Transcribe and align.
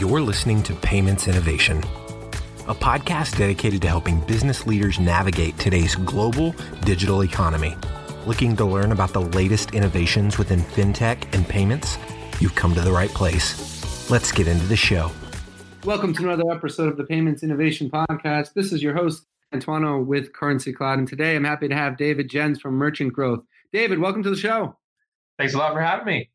You're 0.00 0.20
listening 0.20 0.60
to 0.64 0.74
Payments 0.74 1.28
Innovation, 1.28 1.78
a 2.66 2.74
podcast 2.74 3.38
dedicated 3.38 3.80
to 3.82 3.88
helping 3.88 4.18
business 4.22 4.66
leaders 4.66 4.98
navigate 4.98 5.56
today's 5.56 5.94
global 5.94 6.52
digital 6.84 7.22
economy. 7.22 7.76
Looking 8.26 8.56
to 8.56 8.64
learn 8.64 8.90
about 8.90 9.12
the 9.12 9.20
latest 9.20 9.72
innovations 9.72 10.36
within 10.36 10.58
fintech 10.58 11.32
and 11.32 11.46
payments? 11.46 11.96
You've 12.40 12.56
come 12.56 12.74
to 12.74 12.80
the 12.80 12.90
right 12.90 13.08
place. 13.10 14.10
Let's 14.10 14.32
get 14.32 14.48
into 14.48 14.66
the 14.66 14.74
show. 14.74 15.12
Welcome 15.84 16.12
to 16.14 16.24
another 16.24 16.50
episode 16.50 16.88
of 16.88 16.96
the 16.96 17.04
Payments 17.04 17.44
Innovation 17.44 17.88
Podcast. 17.88 18.52
This 18.52 18.72
is 18.72 18.82
your 18.82 18.94
host, 18.94 19.24
Antoino 19.54 20.04
with 20.04 20.32
Currency 20.32 20.72
Cloud. 20.72 20.98
And 20.98 21.06
today 21.06 21.36
I'm 21.36 21.44
happy 21.44 21.68
to 21.68 21.74
have 21.74 21.96
David 21.96 22.28
Gens 22.28 22.60
from 22.60 22.74
Merchant 22.74 23.12
Growth. 23.12 23.44
David, 23.72 24.00
welcome 24.00 24.24
to 24.24 24.30
the 24.30 24.36
show. 24.36 24.76
Thanks 25.38 25.54
a 25.54 25.58
lot 25.58 25.72
for 25.72 25.80
having 25.80 26.06
me. 26.06 26.30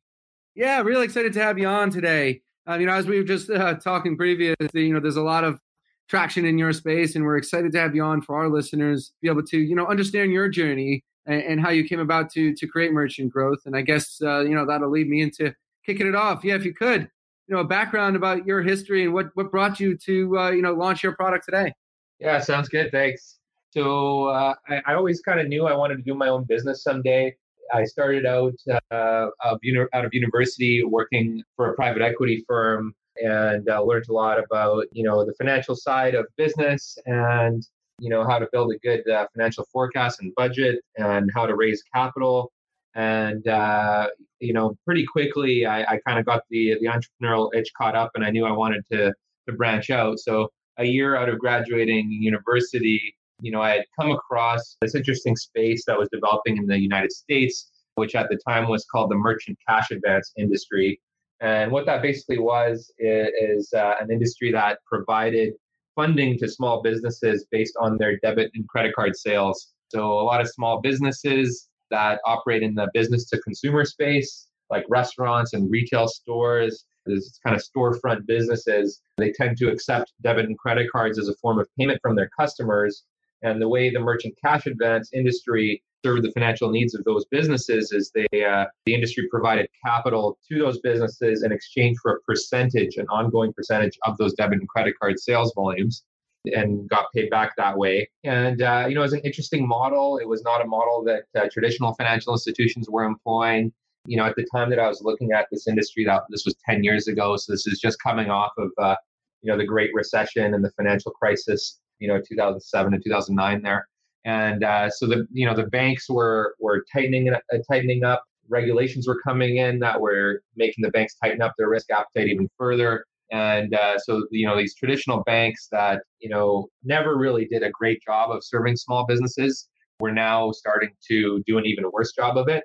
Yeah, 0.55 0.81
really 0.81 1.03
excited 1.03 1.33
to 1.33 1.41
have 1.41 1.59
you 1.59 1.67
on 1.67 1.89
today. 1.89 2.41
Uh, 2.69 2.77
you 2.77 2.85
know, 2.85 2.93
as 2.93 3.07
we 3.07 3.17
were 3.17 3.23
just 3.23 3.49
uh, 3.49 3.73
talking 3.75 4.15
previously, 4.15 4.85
you 4.85 4.93
know, 4.93 4.99
there's 4.99 5.17
a 5.17 5.23
lot 5.23 5.43
of 5.43 5.59
traction 6.07 6.45
in 6.45 6.57
your 6.57 6.71
space, 6.71 7.15
and 7.15 7.25
we're 7.25 7.37
excited 7.37 7.71
to 7.71 7.79
have 7.79 7.95
you 7.95 8.03
on 8.03 8.21
for 8.21 8.37
our 8.37 8.47
listeners, 8.47 9.11
be 9.21 9.27
able 9.27 9.43
to, 9.43 9.57
you 9.57 9.75
know, 9.75 9.87
understand 9.87 10.31
your 10.31 10.47
journey 10.47 11.03
and, 11.25 11.41
and 11.41 11.61
how 11.61 11.71
you 11.71 11.83
came 11.83 11.99
about 11.99 12.29
to 12.31 12.53
to 12.53 12.67
create 12.67 12.91
merchant 12.91 13.31
growth. 13.31 13.59
And 13.65 13.75
I 13.75 13.81
guess, 13.81 14.21
uh, 14.21 14.41
you 14.41 14.53
know, 14.53 14.67
that'll 14.67 14.91
lead 14.91 15.09
me 15.09 15.21
into 15.21 15.53
kicking 15.83 16.05
it 16.05 16.15
off. 16.15 16.43
Yeah, 16.43 16.55
if 16.55 16.63
you 16.63 16.73
could, 16.73 17.09
you 17.47 17.55
know, 17.55 17.61
a 17.61 17.65
background 17.65 18.15
about 18.15 18.45
your 18.45 18.61
history 18.61 19.03
and 19.03 19.13
what 19.13 19.31
what 19.33 19.49
brought 19.49 19.79
you 19.79 19.97
to, 20.05 20.37
uh, 20.37 20.51
you 20.51 20.61
know, 20.61 20.73
launch 20.73 21.01
your 21.01 21.15
product 21.15 21.45
today. 21.45 21.73
Yeah, 22.19 22.39
sounds 22.39 22.69
good. 22.69 22.91
Thanks. 22.91 23.39
So 23.71 24.25
uh, 24.25 24.53
I, 24.67 24.81
I 24.85 24.93
always 24.93 25.21
kind 25.21 25.39
of 25.39 25.47
knew 25.47 25.65
I 25.65 25.75
wanted 25.75 25.97
to 25.97 26.03
do 26.03 26.13
my 26.13 26.27
own 26.27 26.43
business 26.43 26.83
someday. 26.83 27.35
I 27.73 27.85
started 27.85 28.25
out 28.25 28.55
uh, 28.91 29.27
of 29.43 29.59
out 29.93 30.05
of 30.05 30.13
university 30.13 30.83
working 30.83 31.43
for 31.55 31.71
a 31.71 31.75
private 31.75 32.01
equity 32.01 32.43
firm 32.47 32.93
and 33.17 33.69
uh, 33.69 33.81
learned 33.83 34.05
a 34.09 34.13
lot 34.13 34.39
about 34.43 34.85
you 34.91 35.03
know 35.03 35.25
the 35.25 35.33
financial 35.33 35.75
side 35.75 36.15
of 36.15 36.25
business 36.37 36.97
and 37.05 37.63
you 37.99 38.09
know 38.09 38.25
how 38.25 38.39
to 38.39 38.47
build 38.51 38.71
a 38.73 38.77
good 38.79 39.07
uh, 39.09 39.27
financial 39.33 39.65
forecast 39.71 40.21
and 40.21 40.33
budget 40.35 40.79
and 40.97 41.29
how 41.33 41.45
to 41.45 41.55
raise 41.55 41.83
capital. 41.93 42.51
And 42.95 43.47
uh, 43.47 44.07
you 44.39 44.53
know 44.53 44.75
pretty 44.85 45.05
quickly 45.05 45.65
I, 45.65 45.83
I 45.83 45.99
kind 46.05 46.19
of 46.19 46.25
got 46.25 46.43
the 46.49 46.75
the 46.81 46.87
entrepreneurial 46.87 47.53
itch 47.53 47.71
caught 47.77 47.95
up 47.95 48.11
and 48.15 48.25
I 48.25 48.31
knew 48.31 48.45
I 48.45 48.51
wanted 48.51 48.83
to 48.91 49.13
to 49.47 49.55
branch 49.55 49.89
out. 49.89 50.19
So 50.19 50.49
a 50.77 50.85
year 50.85 51.15
out 51.15 51.29
of 51.29 51.39
graduating 51.39 52.09
university 52.09 53.15
you 53.41 53.51
know, 53.51 53.61
I 53.61 53.71
had 53.71 53.85
come 53.99 54.11
across 54.11 54.77
this 54.81 54.95
interesting 54.95 55.35
space 55.35 55.83
that 55.87 55.97
was 55.97 56.09
developing 56.11 56.57
in 56.57 56.67
the 56.67 56.79
United 56.79 57.11
States, 57.11 57.71
which 57.95 58.15
at 58.15 58.29
the 58.29 58.39
time 58.47 58.67
was 58.67 58.85
called 58.91 59.11
the 59.11 59.15
merchant 59.15 59.57
cash 59.67 59.91
advance 59.91 60.31
industry. 60.37 60.99
And 61.41 61.71
what 61.71 61.85
that 61.85 62.01
basically 62.01 62.39
was 62.39 62.91
is, 62.99 63.71
uh, 63.73 63.95
an 64.01 64.11
industry 64.11 64.51
that 64.51 64.79
provided 64.85 65.53
funding 65.95 66.37
to 66.37 66.47
small 66.47 66.81
businesses 66.81 67.45
based 67.51 67.75
on 67.79 67.97
their 67.97 68.17
debit 68.19 68.51
and 68.55 68.67
credit 68.67 68.93
card 68.93 69.15
sales. 69.15 69.71
So 69.89 70.19
a 70.19 70.23
lot 70.23 70.41
of 70.41 70.49
small 70.49 70.81
businesses 70.81 71.67
that 71.91 72.19
operate 72.25 72.61
in 72.61 72.75
the 72.75 72.89
business 72.93 73.25
to 73.29 73.39
consumer 73.39 73.85
space, 73.85 74.47
like 74.69 74.85
restaurants 74.89 75.53
and 75.53 75.69
retail 75.71 76.07
stores, 76.07 76.85
this 77.05 77.39
kind 77.45 77.55
of 77.55 77.63
storefront 77.63 78.25
businesses, 78.27 79.01
they 79.17 79.31
tend 79.31 79.57
to 79.57 79.69
accept 79.69 80.13
debit 80.21 80.45
and 80.45 80.57
credit 80.57 80.91
cards 80.91 81.17
as 81.17 81.27
a 81.27 81.35
form 81.41 81.59
of 81.59 81.67
payment 81.77 81.99
from 82.01 82.15
their 82.15 82.29
customers 82.39 83.03
and 83.41 83.61
the 83.61 83.67
way 83.67 83.89
the 83.89 83.99
merchant 83.99 84.35
cash 84.43 84.65
advance 84.65 85.09
industry 85.13 85.81
served 86.03 86.23
the 86.23 86.31
financial 86.31 86.69
needs 86.69 86.95
of 86.95 87.03
those 87.03 87.25
businesses 87.25 87.91
is 87.91 88.11
they 88.13 88.43
uh, 88.43 88.65
the 88.85 88.93
industry 88.93 89.27
provided 89.29 89.67
capital 89.85 90.37
to 90.49 90.59
those 90.59 90.79
businesses 90.79 91.43
in 91.43 91.51
exchange 91.51 91.97
for 92.01 92.15
a 92.15 92.21
percentage, 92.21 92.97
an 92.97 93.07
ongoing 93.09 93.53
percentage 93.53 93.97
of 94.05 94.17
those 94.17 94.33
debit 94.33 94.59
and 94.59 94.69
credit 94.69 94.95
card 94.99 95.19
sales 95.19 95.53
volumes, 95.55 96.03
and 96.45 96.89
got 96.89 97.05
paid 97.13 97.29
back 97.29 97.55
that 97.57 97.77
way. 97.77 98.09
And 98.23 98.61
uh, 98.61 98.85
you 98.87 98.95
know, 98.95 99.01
it 99.01 99.05
was 99.05 99.13
an 99.13 99.21
interesting 99.21 99.67
model. 99.67 100.17
It 100.17 100.27
was 100.27 100.43
not 100.43 100.61
a 100.61 100.67
model 100.67 101.03
that 101.05 101.23
uh, 101.39 101.47
traditional 101.51 101.93
financial 101.95 102.33
institutions 102.33 102.89
were 102.89 103.03
employing. 103.03 103.73
You 104.05 104.17
know, 104.17 104.25
at 104.25 104.35
the 104.35 104.47
time 104.53 104.69
that 104.69 104.79
I 104.79 104.87
was 104.87 105.01
looking 105.01 105.33
at 105.33 105.47
this 105.51 105.67
industry, 105.67 106.05
that 106.05 106.23
this 106.29 106.45
was 106.45 106.55
10 106.67 106.83
years 106.83 107.07
ago, 107.07 107.35
so 107.35 107.51
this 107.51 107.67
is 107.67 107.79
just 107.79 108.01
coming 108.01 108.29
off 108.29 108.51
of 108.57 108.71
uh, 108.77 108.95
you 109.41 109.51
know 109.51 109.57
the 109.57 109.65
Great 109.65 109.91
Recession 109.93 110.53
and 110.53 110.63
the 110.63 110.71
financial 110.71 111.11
crisis 111.11 111.79
you 111.99 112.07
know 112.07 112.19
2007 112.27 112.93
and 112.93 113.03
2009 113.03 113.61
there. 113.61 113.87
And 114.25 114.63
uh, 114.63 114.89
so 114.89 115.07
the 115.07 115.27
you 115.31 115.45
know 115.45 115.55
the 115.55 115.67
banks 115.67 116.09
were 116.09 116.55
were 116.59 116.85
tightening 116.91 117.29
uh, 117.29 117.39
tightening 117.69 118.03
up. 118.03 118.23
Regulations 118.49 119.07
were 119.07 119.21
coming 119.21 119.57
in 119.57 119.79
that 119.79 120.01
were 120.01 120.41
making 120.55 120.81
the 120.81 120.91
banks 120.91 121.15
tighten 121.15 121.41
up 121.41 121.53
their 121.57 121.69
risk 121.69 121.91
appetite 121.91 122.27
even 122.27 122.49
further. 122.57 123.05
And 123.31 123.75
uh, 123.75 123.99
so 123.99 124.25
you 124.31 124.45
know 124.45 124.57
these 124.57 124.75
traditional 124.75 125.23
banks 125.23 125.67
that 125.71 126.01
you 126.19 126.29
know 126.29 126.67
never 126.83 127.17
really 127.17 127.45
did 127.45 127.63
a 127.63 127.69
great 127.69 128.01
job 128.03 128.31
of 128.31 128.43
serving 128.43 128.75
small 128.75 129.05
businesses 129.05 129.69
were 129.99 130.11
now 130.11 130.51
starting 130.51 130.91
to 131.09 131.43
do 131.45 131.57
an 131.57 131.65
even 131.65 131.85
worse 131.91 132.11
job 132.13 132.37
of 132.37 132.47
it. 132.47 132.63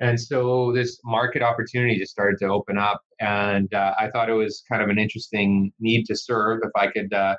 And 0.00 0.20
so 0.20 0.72
this 0.72 0.98
market 1.04 1.40
opportunity 1.40 1.96
just 1.98 2.10
started 2.10 2.38
to 2.40 2.46
open 2.46 2.76
up. 2.78 3.00
And 3.20 3.72
uh, 3.72 3.94
i 3.98 4.10
thought 4.10 4.28
it 4.28 4.34
was 4.34 4.64
kind 4.68 4.82
of 4.82 4.88
an 4.88 4.98
interesting 4.98 5.72
need 5.78 6.04
to 6.06 6.16
serve 6.16 6.60
if 6.64 6.70
i 6.76 6.88
could 6.88 7.12
uh, 7.12 7.36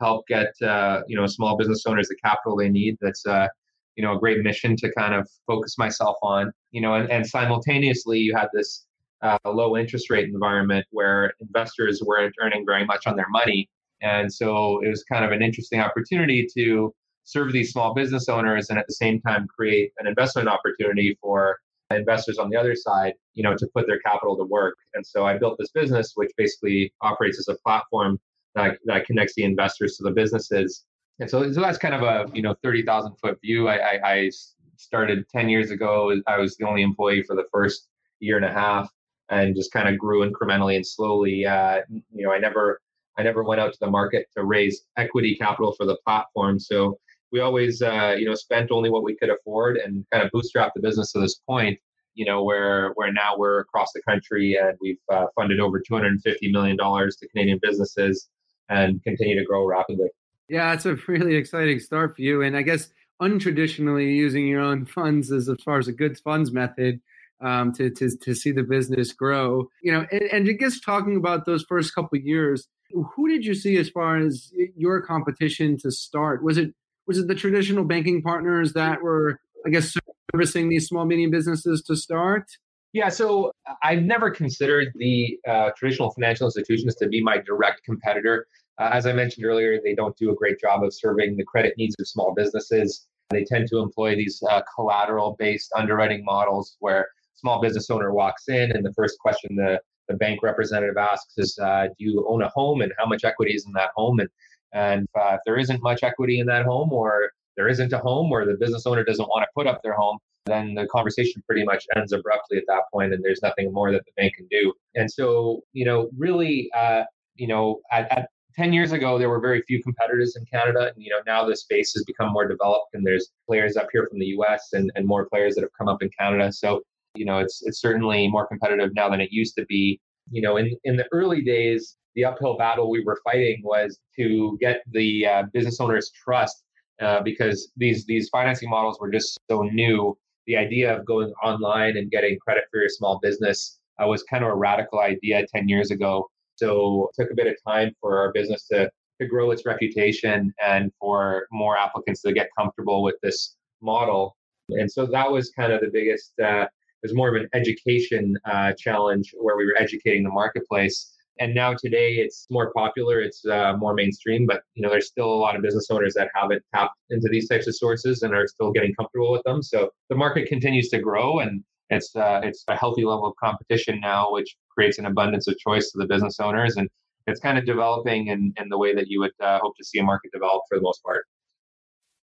help 0.00 0.26
get 0.26 0.52
uh, 0.62 1.02
you 1.06 1.16
know 1.16 1.26
small 1.26 1.56
business 1.56 1.84
owners 1.86 2.08
the 2.08 2.16
capital 2.24 2.56
they 2.56 2.68
need. 2.68 2.96
That's 3.00 3.24
uh, 3.26 3.48
you 3.96 4.04
know 4.04 4.16
a 4.16 4.18
great 4.18 4.42
mission 4.42 4.76
to 4.76 4.92
kind 4.92 5.14
of 5.14 5.28
focus 5.46 5.76
myself 5.78 6.16
on. 6.22 6.52
You 6.70 6.80
know, 6.80 6.94
and, 6.94 7.10
and 7.10 7.26
simultaneously 7.26 8.18
you 8.18 8.34
had 8.36 8.48
this 8.52 8.86
uh, 9.22 9.38
low 9.44 9.76
interest 9.76 10.10
rate 10.10 10.28
environment 10.28 10.86
where 10.90 11.32
investors 11.40 12.02
weren't 12.04 12.34
earning 12.40 12.64
very 12.66 12.84
much 12.84 13.06
on 13.06 13.16
their 13.16 13.28
money, 13.30 13.68
and 14.02 14.32
so 14.32 14.80
it 14.82 14.88
was 14.88 15.04
kind 15.04 15.24
of 15.24 15.32
an 15.32 15.42
interesting 15.42 15.80
opportunity 15.80 16.46
to 16.56 16.92
serve 17.24 17.52
these 17.52 17.72
small 17.72 17.92
business 17.92 18.28
owners 18.28 18.70
and 18.70 18.78
at 18.78 18.86
the 18.86 18.94
same 18.94 19.20
time 19.20 19.46
create 19.54 19.92
an 19.98 20.06
investment 20.06 20.48
opportunity 20.48 21.16
for 21.20 21.58
investors 21.90 22.38
on 22.38 22.50
the 22.50 22.56
other 22.56 22.74
side, 22.74 23.14
you 23.34 23.42
know, 23.42 23.54
to 23.56 23.66
put 23.74 23.86
their 23.86 23.98
capital 24.00 24.36
to 24.36 24.44
work. 24.44 24.76
And 24.94 25.06
so 25.06 25.26
I 25.26 25.38
built 25.38 25.56
this 25.58 25.70
business, 25.70 26.12
which 26.14 26.30
basically 26.36 26.92
operates 27.00 27.38
as 27.38 27.48
a 27.48 27.58
platform 27.62 28.18
that, 28.54 28.78
that 28.86 29.06
connects 29.06 29.34
the 29.34 29.44
investors 29.44 29.96
to 29.96 30.04
the 30.04 30.10
businesses. 30.10 30.84
And 31.20 31.28
so, 31.28 31.50
so 31.52 31.60
that's 31.60 31.78
kind 31.78 31.94
of 31.94 32.02
a 32.02 32.26
you 32.32 32.42
know 32.42 32.54
thirty 32.62 32.82
thousand 32.82 33.16
foot 33.16 33.40
view. 33.42 33.68
I, 33.68 33.76
I, 33.76 34.12
I 34.12 34.30
started 34.76 35.28
ten 35.28 35.48
years 35.48 35.70
ago. 35.70 36.12
I 36.26 36.38
was 36.38 36.56
the 36.56 36.66
only 36.66 36.82
employee 36.82 37.22
for 37.22 37.34
the 37.34 37.44
first 37.52 37.88
year 38.20 38.36
and 38.36 38.44
a 38.44 38.52
half, 38.52 38.88
and 39.28 39.56
just 39.56 39.72
kind 39.72 39.88
of 39.88 39.98
grew 39.98 40.28
incrementally 40.28 40.76
and 40.76 40.86
slowly. 40.86 41.44
Uh, 41.44 41.80
you 41.90 42.24
know, 42.24 42.32
I 42.32 42.38
never 42.38 42.80
I 43.18 43.22
never 43.24 43.42
went 43.42 43.60
out 43.60 43.72
to 43.72 43.78
the 43.80 43.90
market 43.90 44.26
to 44.36 44.44
raise 44.44 44.82
equity 44.96 45.34
capital 45.34 45.72
for 45.72 45.86
the 45.86 45.98
platform. 46.06 46.60
So 46.60 46.98
we 47.32 47.40
always 47.40 47.82
uh, 47.82 48.14
you 48.16 48.26
know 48.26 48.34
spent 48.34 48.70
only 48.70 48.90
what 48.90 49.02
we 49.02 49.16
could 49.16 49.30
afford 49.30 49.76
and 49.76 50.04
kind 50.12 50.24
of 50.24 50.30
bootstrapped 50.30 50.72
the 50.76 50.82
business 50.82 51.12
to 51.12 51.20
this 51.20 51.40
point. 51.48 51.78
You 52.14 52.26
know, 52.26 52.44
where 52.44 52.92
where 52.94 53.12
now 53.12 53.36
we're 53.36 53.60
across 53.60 53.92
the 53.92 54.02
country 54.02 54.56
and 54.60 54.78
we've 54.80 55.00
uh, 55.12 55.26
funded 55.34 55.58
over 55.58 55.80
250 55.80 56.52
million 56.52 56.76
dollars 56.76 57.16
to 57.16 57.28
Canadian 57.28 57.58
businesses 57.60 58.28
and 58.68 59.02
continue 59.02 59.38
to 59.38 59.44
grow 59.44 59.66
rapidly. 59.66 60.08
Yeah, 60.48 60.72
it's 60.72 60.86
a 60.86 60.96
really 61.06 61.34
exciting 61.34 61.78
start 61.80 62.16
for 62.16 62.22
you. 62.22 62.42
And 62.42 62.56
I 62.56 62.62
guess 62.62 62.90
untraditionally 63.20 64.14
using 64.14 64.46
your 64.46 64.60
own 64.60 64.86
funds 64.86 65.30
as, 65.32 65.48
as 65.48 65.58
far 65.64 65.78
as 65.78 65.88
a 65.88 65.92
good 65.92 66.18
funds 66.18 66.52
method 66.52 67.00
um, 67.40 67.72
to, 67.72 67.90
to, 67.90 68.16
to 68.16 68.34
see 68.34 68.52
the 68.52 68.62
business 68.62 69.12
grow. 69.12 69.68
You 69.82 69.92
know, 69.92 70.06
and, 70.10 70.22
and 70.22 70.48
I 70.48 70.52
guess 70.52 70.80
talking 70.80 71.16
about 71.16 71.46
those 71.46 71.64
first 71.64 71.94
couple 71.94 72.18
years, 72.18 72.66
who 72.90 73.28
did 73.28 73.44
you 73.44 73.54
see 73.54 73.76
as 73.76 73.90
far 73.90 74.16
as 74.16 74.52
your 74.76 75.02
competition 75.02 75.76
to 75.78 75.90
start? 75.90 76.42
Was 76.42 76.56
it 76.56 76.74
was 77.06 77.18
it 77.18 77.26
the 77.26 77.34
traditional 77.34 77.84
banking 77.84 78.22
partners 78.22 78.74
that 78.74 79.02
were, 79.02 79.40
I 79.66 79.70
guess, 79.70 79.96
servicing 80.30 80.68
these 80.68 80.86
small 80.86 81.06
medium 81.06 81.30
businesses 81.30 81.82
to 81.84 81.96
start? 81.96 82.44
Yeah, 82.94 83.10
so 83.10 83.52
I've 83.82 84.02
never 84.02 84.30
considered 84.30 84.88
the 84.94 85.38
uh, 85.46 85.70
traditional 85.76 86.10
financial 86.10 86.46
institutions 86.46 86.94
to 86.96 87.08
be 87.08 87.22
my 87.22 87.38
direct 87.38 87.84
competitor. 87.84 88.46
Uh, 88.78 88.90
as 88.92 89.06
I 89.06 89.12
mentioned 89.12 89.44
earlier, 89.44 89.78
they 89.82 89.94
don't 89.94 90.16
do 90.16 90.30
a 90.30 90.34
great 90.34 90.58
job 90.58 90.82
of 90.82 90.94
serving 90.94 91.36
the 91.36 91.44
credit 91.44 91.74
needs 91.76 91.94
of 91.98 92.08
small 92.08 92.32
businesses. 92.34 93.06
They 93.30 93.44
tend 93.44 93.68
to 93.68 93.78
employ 93.78 94.16
these 94.16 94.42
uh, 94.48 94.62
collateral 94.74 95.36
based 95.38 95.70
underwriting 95.76 96.24
models 96.24 96.76
where 96.80 97.08
small 97.34 97.60
business 97.60 97.90
owner 97.90 98.12
walks 98.12 98.48
in 98.48 98.72
and 98.72 98.84
the 98.84 98.92
first 98.94 99.18
question 99.18 99.54
the, 99.56 99.80
the 100.08 100.14
bank 100.14 100.42
representative 100.42 100.96
asks 100.96 101.34
is, 101.36 101.58
uh, 101.58 101.88
do 101.98 102.04
you 102.04 102.26
own 102.26 102.42
a 102.42 102.48
home 102.48 102.80
and 102.80 102.92
how 102.98 103.04
much 103.04 103.24
equity 103.24 103.54
is 103.54 103.66
in 103.66 103.72
that 103.72 103.90
home? 103.94 104.18
And, 104.18 104.28
and 104.72 105.08
uh, 105.14 105.34
if 105.34 105.40
there 105.44 105.58
isn't 105.58 105.82
much 105.82 106.02
equity 106.02 106.40
in 106.40 106.46
that 106.46 106.64
home 106.64 106.92
or 106.92 107.32
there 107.56 107.68
isn't 107.68 107.92
a 107.92 107.98
home 107.98 108.32
or 108.32 108.46
the 108.46 108.54
business 108.54 108.86
owner 108.86 109.04
doesn't 109.04 109.28
want 109.28 109.42
to 109.42 109.48
put 109.54 109.66
up 109.66 109.82
their 109.82 109.94
home, 109.94 110.18
then 110.50 110.74
the 110.74 110.86
conversation 110.86 111.42
pretty 111.46 111.64
much 111.64 111.84
ends 111.96 112.12
abruptly 112.12 112.58
at 112.58 112.64
that 112.68 112.82
point 112.92 113.12
and 113.12 113.22
there's 113.24 113.40
nothing 113.42 113.72
more 113.72 113.92
that 113.92 114.04
the 114.04 114.12
bank 114.16 114.34
can 114.34 114.46
do. 114.50 114.72
And 114.94 115.10
so, 115.10 115.62
you 115.72 115.84
know, 115.84 116.10
really, 116.16 116.70
uh, 116.76 117.04
you 117.36 117.46
know, 117.46 117.80
at, 117.92 118.10
at 118.10 118.28
10 118.56 118.72
years 118.72 118.92
ago, 118.92 119.18
there 119.18 119.28
were 119.28 119.40
very 119.40 119.62
few 119.62 119.82
competitors 119.82 120.36
in 120.36 120.44
Canada. 120.46 120.90
And, 120.94 121.02
you 121.02 121.10
know, 121.10 121.20
now 121.26 121.44
the 121.44 121.56
space 121.56 121.92
has 121.94 122.04
become 122.04 122.32
more 122.32 122.46
developed 122.48 122.94
and 122.94 123.06
there's 123.06 123.30
players 123.46 123.76
up 123.76 123.88
here 123.92 124.06
from 124.10 124.18
the 124.18 124.26
US 124.38 124.72
and, 124.72 124.90
and 124.94 125.06
more 125.06 125.28
players 125.28 125.54
that 125.54 125.62
have 125.62 125.70
come 125.78 125.88
up 125.88 126.02
in 126.02 126.10
Canada. 126.18 126.52
So, 126.52 126.82
you 127.14 127.24
know, 127.24 127.38
it's, 127.38 127.62
it's 127.64 127.80
certainly 127.80 128.28
more 128.28 128.46
competitive 128.46 128.90
now 128.94 129.08
than 129.08 129.20
it 129.20 129.30
used 129.30 129.54
to 129.56 129.64
be. 129.66 130.00
You 130.30 130.42
know, 130.42 130.56
in, 130.56 130.76
in 130.84 130.96
the 130.96 131.06
early 131.12 131.42
days, 131.42 131.96
the 132.14 132.24
uphill 132.24 132.56
battle 132.56 132.90
we 132.90 133.04
were 133.04 133.18
fighting 133.24 133.60
was 133.62 133.98
to 134.16 134.58
get 134.60 134.82
the 134.90 135.26
uh, 135.26 135.42
business 135.52 135.80
owners 135.80 136.10
trust 136.10 136.64
uh, 137.00 137.22
because 137.22 137.70
these 137.76 138.04
these 138.06 138.28
financing 138.28 138.68
models 138.68 138.98
were 139.00 139.10
just 139.10 139.38
so 139.48 139.62
new. 139.62 140.18
The 140.48 140.56
idea 140.56 140.96
of 140.96 141.04
going 141.04 141.32
online 141.44 141.96
and 141.98 142.10
getting 142.10 142.38
credit 142.38 142.64
for 142.70 142.80
your 142.80 142.88
small 142.88 143.20
business 143.22 143.78
uh, 144.02 144.06
was 144.08 144.22
kind 144.24 144.42
of 144.42 144.50
a 144.50 144.54
radical 144.54 144.98
idea 144.98 145.46
10 145.54 145.68
years 145.68 145.90
ago. 145.90 146.28
So 146.56 147.10
it 147.10 147.22
took 147.22 147.30
a 147.30 147.34
bit 147.36 147.46
of 147.46 147.54
time 147.66 147.94
for 148.00 148.18
our 148.18 148.32
business 148.32 148.66
to 148.68 148.90
to 149.20 149.26
grow 149.26 149.50
its 149.50 149.66
reputation 149.66 150.54
and 150.64 150.92
for 151.00 151.46
more 151.50 151.76
applicants 151.76 152.22
to 152.22 152.32
get 152.32 152.48
comfortable 152.56 153.02
with 153.02 153.16
this 153.22 153.56
model. 153.82 154.36
And 154.70 154.90
so 154.90 155.06
that 155.06 155.30
was 155.30 155.50
kind 155.50 155.72
of 155.72 155.80
the 155.80 155.90
biggest. 155.92 156.32
Uh, 156.40 156.66
it 157.02 157.06
was 157.06 157.14
more 157.14 157.28
of 157.28 157.40
an 157.40 157.48
education 157.52 158.36
uh, 158.44 158.72
challenge 158.72 159.34
where 159.38 159.56
we 159.56 159.66
were 159.66 159.76
educating 159.78 160.24
the 160.24 160.30
marketplace 160.30 161.14
and 161.38 161.54
now 161.54 161.74
today 161.74 162.14
it's 162.14 162.46
more 162.50 162.72
popular 162.72 163.20
it's 163.20 163.44
uh, 163.46 163.76
more 163.76 163.94
mainstream 163.94 164.46
but 164.46 164.62
you 164.74 164.82
know 164.82 164.90
there's 164.90 165.06
still 165.06 165.32
a 165.32 165.40
lot 165.44 165.56
of 165.56 165.62
business 165.62 165.90
owners 165.90 166.14
that 166.14 166.28
haven't 166.34 166.62
tapped 166.74 166.96
into 167.10 167.28
these 167.30 167.48
types 167.48 167.66
of 167.66 167.76
sources 167.76 168.22
and 168.22 168.34
are 168.34 168.46
still 168.46 168.70
getting 168.70 168.94
comfortable 168.94 169.32
with 169.32 169.42
them. 169.44 169.62
So 169.62 169.90
the 170.08 170.16
market 170.16 170.48
continues 170.48 170.88
to 170.90 170.98
grow 170.98 171.40
and 171.40 171.62
it's 171.90 172.14
uh, 172.14 172.40
it's 172.42 172.64
a 172.68 172.76
healthy 172.76 173.04
level 173.04 173.26
of 173.26 173.34
competition 173.36 174.00
now 174.00 174.30
which 174.30 174.56
creates 174.70 174.98
an 174.98 175.06
abundance 175.06 175.48
of 175.48 175.56
choice 175.58 175.90
to 175.92 175.98
the 175.98 176.06
business 176.06 176.38
owners 176.40 176.76
and 176.76 176.88
it's 177.26 177.40
kind 177.40 177.58
of 177.58 177.66
developing 177.66 178.28
in, 178.28 178.54
in 178.58 178.68
the 178.70 178.78
way 178.78 178.94
that 178.94 179.08
you 179.08 179.20
would 179.20 179.32
uh, 179.42 179.58
hope 179.58 179.76
to 179.76 179.84
see 179.84 179.98
a 179.98 180.02
market 180.02 180.30
develop 180.32 180.62
for 180.68 180.78
the 180.78 180.82
most 180.82 181.02
part. 181.02 181.24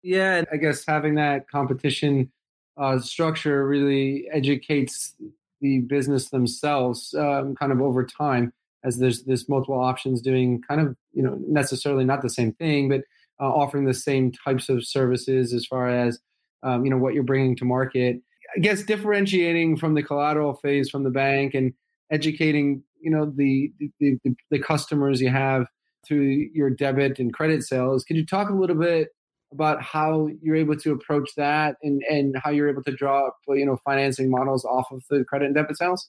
Yeah 0.04 0.36
and 0.38 0.48
i 0.52 0.58
guess 0.58 0.84
having 0.88 1.16
that 1.16 1.48
competition 1.50 2.32
uh, 2.78 3.00
structure 3.00 3.68
really 3.68 4.28
educates 4.32 5.16
the 5.60 5.80
business 5.82 6.30
themselves 6.30 7.14
um, 7.14 7.56
kind 7.56 7.72
of 7.72 7.82
over 7.82 8.04
time 8.04 8.52
as 8.84 8.98
there's 8.98 9.24
there's 9.24 9.48
multiple 9.48 9.80
options 9.80 10.22
doing 10.22 10.62
kind 10.68 10.82
of 10.82 10.96
you 11.14 11.24
know 11.24 11.38
necessarily 11.48 12.06
not 12.06 12.22
the 12.22 12.30
same 12.30 12.54
thing, 12.54 12.90
but 12.90 13.02
uh, 13.40 13.52
offering 13.52 13.86
the 13.86 13.94
same 13.94 14.32
types 14.32 14.70
of 14.70 14.86
services 14.86 15.54
as 15.54 15.66
far 15.66 15.90
as 15.90 16.20
um, 16.64 16.86
you 16.86 16.92
know 16.92 16.98
what 16.98 17.14
you're 17.14 17.24
bringing 17.24 17.56
to 17.58 17.66
market. 17.66 18.18
I 18.56 18.60
guess 18.60 18.84
differentiating 18.84 19.78
from 19.78 19.94
the 19.94 20.04
collateral 20.04 20.56
phase 20.56 20.90
from 20.90 21.04
the 21.04 21.10
bank 21.10 21.54
and 21.54 21.74
educating 22.12 22.84
you 23.00 23.12
know 23.12 23.26
the 23.26 23.72
the, 23.80 24.18
the, 24.24 24.36
the 24.50 24.60
customers 24.60 25.22
you 25.22 25.30
have 25.30 25.68
through 26.08 26.50
your 26.54 26.70
debit 26.70 27.20
and 27.20 27.34
credit 27.34 27.64
sales. 27.64 28.04
Could 28.04 28.18
you 28.18 28.26
talk 28.26 28.50
a 28.50 28.54
little 28.54 28.76
bit 28.76 29.10
about 29.54 29.82
how 29.82 30.30
you're 30.42 30.56
able 30.56 30.78
to 30.78 30.92
approach 30.94 31.30
that 31.36 31.76
and, 31.84 32.02
and 32.10 32.36
how 32.42 32.50
you're 32.50 32.70
able 32.70 32.84
to 32.84 32.92
draw 32.92 33.30
you 33.50 33.66
know 33.66 33.78
financing 33.84 34.30
models 34.30 34.66
off 34.66 34.92
of 34.92 35.04
the 35.10 35.24
credit 35.26 35.46
and 35.46 35.56
debit 35.56 35.78
sales? 35.78 36.08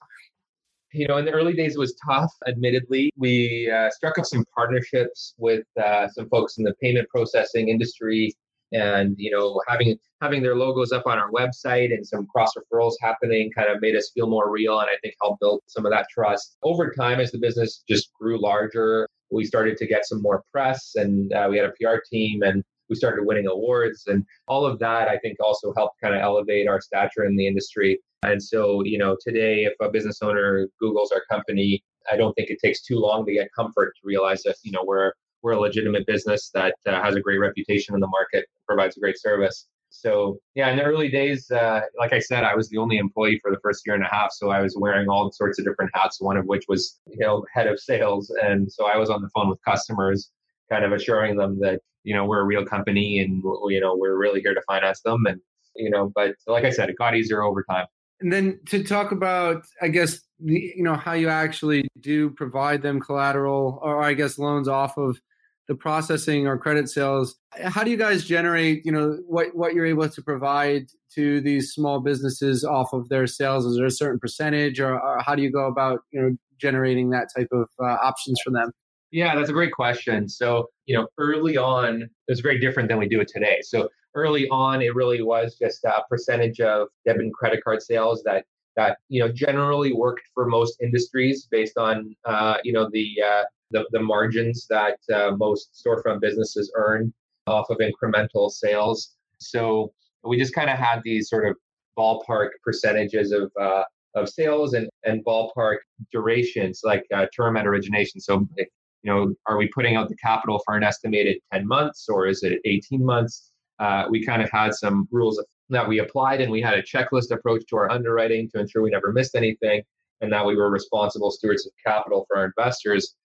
You 0.92 1.06
know, 1.06 1.16
in 1.16 1.24
the 1.24 1.32
early 1.32 1.54
days, 1.54 1.76
it 1.76 1.78
was 1.78 1.94
tough, 2.06 2.32
admittedly. 2.46 3.10
We 3.16 3.70
uh, 3.70 3.90
struck 3.90 4.18
up 4.18 4.26
some 4.26 4.44
partnerships 4.54 5.34
with 5.38 5.64
uh, 5.82 6.08
some 6.08 6.28
folks 6.28 6.58
in 6.58 6.64
the 6.64 6.74
payment 6.80 7.08
processing 7.08 7.68
industry 7.68 8.34
and, 8.72 9.14
you 9.18 9.30
know, 9.30 9.60
having 9.68 9.98
having 10.20 10.42
their 10.42 10.56
logos 10.56 10.92
up 10.92 11.06
on 11.06 11.18
our 11.18 11.30
website 11.30 11.92
and 11.92 12.06
some 12.06 12.26
cross 12.26 12.52
referrals 12.56 12.94
happening 13.00 13.50
kind 13.50 13.68
of 13.68 13.80
made 13.80 13.96
us 13.96 14.10
feel 14.14 14.28
more 14.28 14.50
real 14.50 14.78
and 14.78 14.88
I 14.88 14.96
think 15.02 15.14
helped 15.20 15.40
build 15.40 15.62
some 15.66 15.84
of 15.84 15.92
that 15.92 16.06
trust. 16.10 16.56
Over 16.62 16.92
time, 16.92 17.20
as 17.20 17.32
the 17.32 17.38
business 17.38 17.82
just 17.88 18.12
grew 18.14 18.40
larger, 18.40 19.08
we 19.30 19.44
started 19.44 19.76
to 19.78 19.86
get 19.86 20.06
some 20.06 20.22
more 20.22 20.42
press 20.52 20.92
and 20.94 21.32
uh, 21.32 21.48
we 21.50 21.56
had 21.56 21.66
a 21.66 21.72
PR 21.72 21.96
team 22.10 22.42
and 22.42 22.62
we 22.88 22.96
started 22.96 23.24
winning 23.24 23.46
awards 23.46 24.06
and 24.06 24.22
all 24.48 24.66
of 24.66 24.78
that 24.78 25.08
i 25.08 25.16
think 25.18 25.38
also 25.40 25.72
helped 25.74 25.98
kind 26.02 26.14
of 26.14 26.20
elevate 26.20 26.68
our 26.68 26.80
stature 26.80 27.24
in 27.24 27.36
the 27.36 27.46
industry 27.46 27.98
and 28.22 28.42
so 28.42 28.84
you 28.84 28.98
know 28.98 29.16
today 29.20 29.64
if 29.64 29.74
a 29.80 29.90
business 29.90 30.20
owner 30.22 30.68
googles 30.82 31.08
our 31.12 31.22
company 31.30 31.82
i 32.10 32.16
don't 32.16 32.32
think 32.34 32.50
it 32.50 32.58
takes 32.62 32.82
too 32.82 32.98
long 32.98 33.26
to 33.26 33.32
get 33.32 33.48
comfort 33.54 33.94
to 33.96 34.00
realize 34.04 34.42
that 34.42 34.56
you 34.62 34.72
know 34.72 34.82
we're 34.84 35.12
we're 35.42 35.52
a 35.52 35.60
legitimate 35.60 36.06
business 36.06 36.50
that 36.54 36.74
uh, 36.86 37.02
has 37.02 37.16
a 37.16 37.20
great 37.20 37.38
reputation 37.38 37.94
in 37.94 38.00
the 38.00 38.06
market 38.06 38.46
provides 38.64 38.96
a 38.96 39.00
great 39.00 39.20
service. 39.20 39.66
So 39.90 40.38
yeah 40.54 40.70
in 40.70 40.76
the 40.78 40.84
early 40.84 41.10
days 41.10 41.50
uh, 41.50 41.80
like 41.98 42.14
i 42.14 42.18
said 42.18 42.44
i 42.44 42.54
was 42.54 42.70
the 42.70 42.78
only 42.78 42.96
employee 42.96 43.38
for 43.42 43.50
the 43.50 43.58
first 43.62 43.82
year 43.84 43.94
and 43.94 44.04
a 44.04 44.08
half 44.08 44.32
so 44.32 44.48
i 44.48 44.62
was 44.62 44.74
wearing 44.78 45.08
all 45.08 45.30
sorts 45.32 45.58
of 45.58 45.66
different 45.66 45.90
hats 45.92 46.18
one 46.18 46.38
of 46.38 46.46
which 46.46 46.64
was 46.66 46.98
you 47.06 47.18
know 47.18 47.44
head 47.52 47.66
of 47.66 47.78
sales. 47.78 48.34
And 48.42 48.72
so 48.72 48.86
i 48.86 48.96
was 48.96 49.10
on 49.10 49.20
the 49.20 49.28
phone 49.34 49.50
with 49.50 49.58
customers 49.66 50.30
kind 50.70 50.84
of 50.84 50.92
assuring 50.92 51.36
them 51.36 51.58
that 51.60 51.80
you 52.04 52.14
know 52.14 52.24
we're 52.24 52.40
a 52.40 52.44
real 52.44 52.64
company 52.64 53.18
and 53.18 53.42
you 53.70 53.80
know 53.80 53.94
we're 53.94 54.16
really 54.16 54.40
here 54.40 54.54
to 54.54 54.62
finance 54.66 55.02
them. 55.02 55.26
And 55.26 55.40
you 55.76 55.90
know 55.90 56.10
but 56.14 56.34
like 56.46 56.64
i 56.64 56.70
said 56.70 56.88
it 56.88 56.96
got 56.96 57.14
easier 57.14 57.42
over 57.42 57.62
time 57.68 57.86
and 58.22 58.32
then 58.32 58.58
to 58.66 58.82
talk 58.82 59.12
about 59.12 59.64
i 59.80 59.88
guess 59.88 60.20
you 60.40 60.82
know 60.82 60.94
how 60.94 61.12
you 61.12 61.28
actually 61.28 61.88
do 62.00 62.30
provide 62.30 62.82
them 62.82 63.00
collateral 63.00 63.78
or 63.82 64.02
i 64.02 64.12
guess 64.12 64.38
loans 64.38 64.68
off 64.68 64.96
of 64.96 65.20
the 65.68 65.74
processing 65.74 66.46
or 66.46 66.58
credit 66.58 66.88
sales 66.88 67.36
how 67.64 67.84
do 67.84 67.90
you 67.90 67.96
guys 67.96 68.24
generate 68.24 68.84
you 68.84 68.92
know 68.92 69.18
what 69.26 69.54
what 69.54 69.74
you're 69.74 69.86
able 69.86 70.08
to 70.08 70.22
provide 70.22 70.86
to 71.14 71.40
these 71.40 71.72
small 71.72 72.00
businesses 72.00 72.64
off 72.64 72.92
of 72.92 73.08
their 73.08 73.26
sales 73.26 73.64
is 73.64 73.76
there 73.76 73.86
a 73.86 73.90
certain 73.90 74.18
percentage 74.18 74.80
or, 74.80 74.98
or 74.98 75.20
how 75.20 75.34
do 75.34 75.42
you 75.42 75.52
go 75.52 75.66
about 75.66 76.00
you 76.10 76.20
know 76.20 76.36
generating 76.58 77.10
that 77.10 77.28
type 77.36 77.48
of 77.52 77.68
uh, 77.80 77.96
options 78.02 78.40
for 78.44 78.50
them 78.50 78.70
yeah, 79.12 79.36
that's 79.36 79.50
a 79.50 79.52
great 79.52 79.72
question. 79.72 80.26
So, 80.26 80.70
you 80.86 80.96
know, 80.96 81.06
early 81.18 81.58
on, 81.58 82.02
it 82.02 82.10
was 82.28 82.40
very 82.40 82.58
different 82.58 82.88
than 82.88 82.98
we 82.98 83.06
do 83.06 83.20
it 83.20 83.28
today. 83.28 83.58
So, 83.60 83.90
early 84.14 84.48
on, 84.48 84.82
it 84.82 84.94
really 84.94 85.22
was 85.22 85.56
just 85.56 85.84
a 85.84 86.02
percentage 86.08 86.60
of 86.60 86.88
debit 87.04 87.22
and 87.22 87.34
credit 87.34 87.62
card 87.64 87.82
sales 87.82 88.22
that 88.24 88.44
that 88.76 88.98
you 89.08 89.20
know 89.20 89.30
generally 89.30 89.92
worked 89.92 90.28
for 90.34 90.46
most 90.46 90.80
industries 90.80 91.46
based 91.50 91.76
on 91.76 92.14
uh, 92.24 92.56
you 92.64 92.72
know 92.72 92.88
the, 92.92 93.14
uh, 93.24 93.42
the 93.70 93.84
the 93.92 94.00
margins 94.00 94.66
that 94.68 94.98
uh, 95.12 95.32
most 95.36 95.70
storefront 95.74 96.20
businesses 96.20 96.72
earn 96.76 97.12
off 97.46 97.70
of 97.70 97.78
incremental 97.78 98.50
sales. 98.50 99.16
So 99.38 99.92
we 100.24 100.38
just 100.38 100.54
kind 100.54 100.70
of 100.70 100.78
had 100.78 101.00
these 101.04 101.28
sort 101.28 101.46
of 101.46 101.56
ballpark 101.98 102.50
percentages 102.64 103.32
of 103.32 103.52
uh, 103.60 103.84
of 104.14 104.28
sales 104.28 104.74
and, 104.74 104.88
and 105.04 105.24
ballpark 105.24 105.78
durations, 106.12 106.82
like 106.84 107.04
uh, 107.14 107.26
term 107.34 107.56
at 107.56 107.66
origination. 107.66 108.20
So 108.20 108.46
you 108.56 109.12
know, 109.12 109.34
are 109.46 109.56
we 109.56 109.68
putting 109.68 109.96
out 109.96 110.08
the 110.08 110.16
capital 110.16 110.60
for 110.64 110.76
an 110.76 110.84
estimated 110.84 111.38
10 111.52 111.66
months 111.66 112.08
or 112.08 112.26
is 112.26 112.42
it 112.42 112.60
18 112.64 113.04
months? 113.04 113.51
Uh, 113.82 114.06
we 114.08 114.24
kind 114.24 114.40
of 114.40 114.48
had 114.48 114.72
some 114.72 115.08
rules 115.10 115.42
that 115.68 115.88
we 115.88 115.98
applied 115.98 116.40
and 116.40 116.52
we 116.52 116.62
had 116.62 116.74
a 116.74 116.82
checklist 116.82 117.32
approach 117.32 117.64
to 117.68 117.76
our 117.76 117.90
underwriting 117.90 118.48
to 118.48 118.60
ensure 118.60 118.80
we 118.80 118.90
never 118.90 119.12
missed 119.12 119.34
anything 119.34 119.82
and 120.20 120.32
that 120.32 120.46
we 120.46 120.54
were 120.54 120.70
responsible 120.70 121.32
stewards 121.32 121.66
of 121.66 121.72
capital 121.84 122.24
for 122.28 122.36
our 122.38 122.44
investors. 122.56 123.16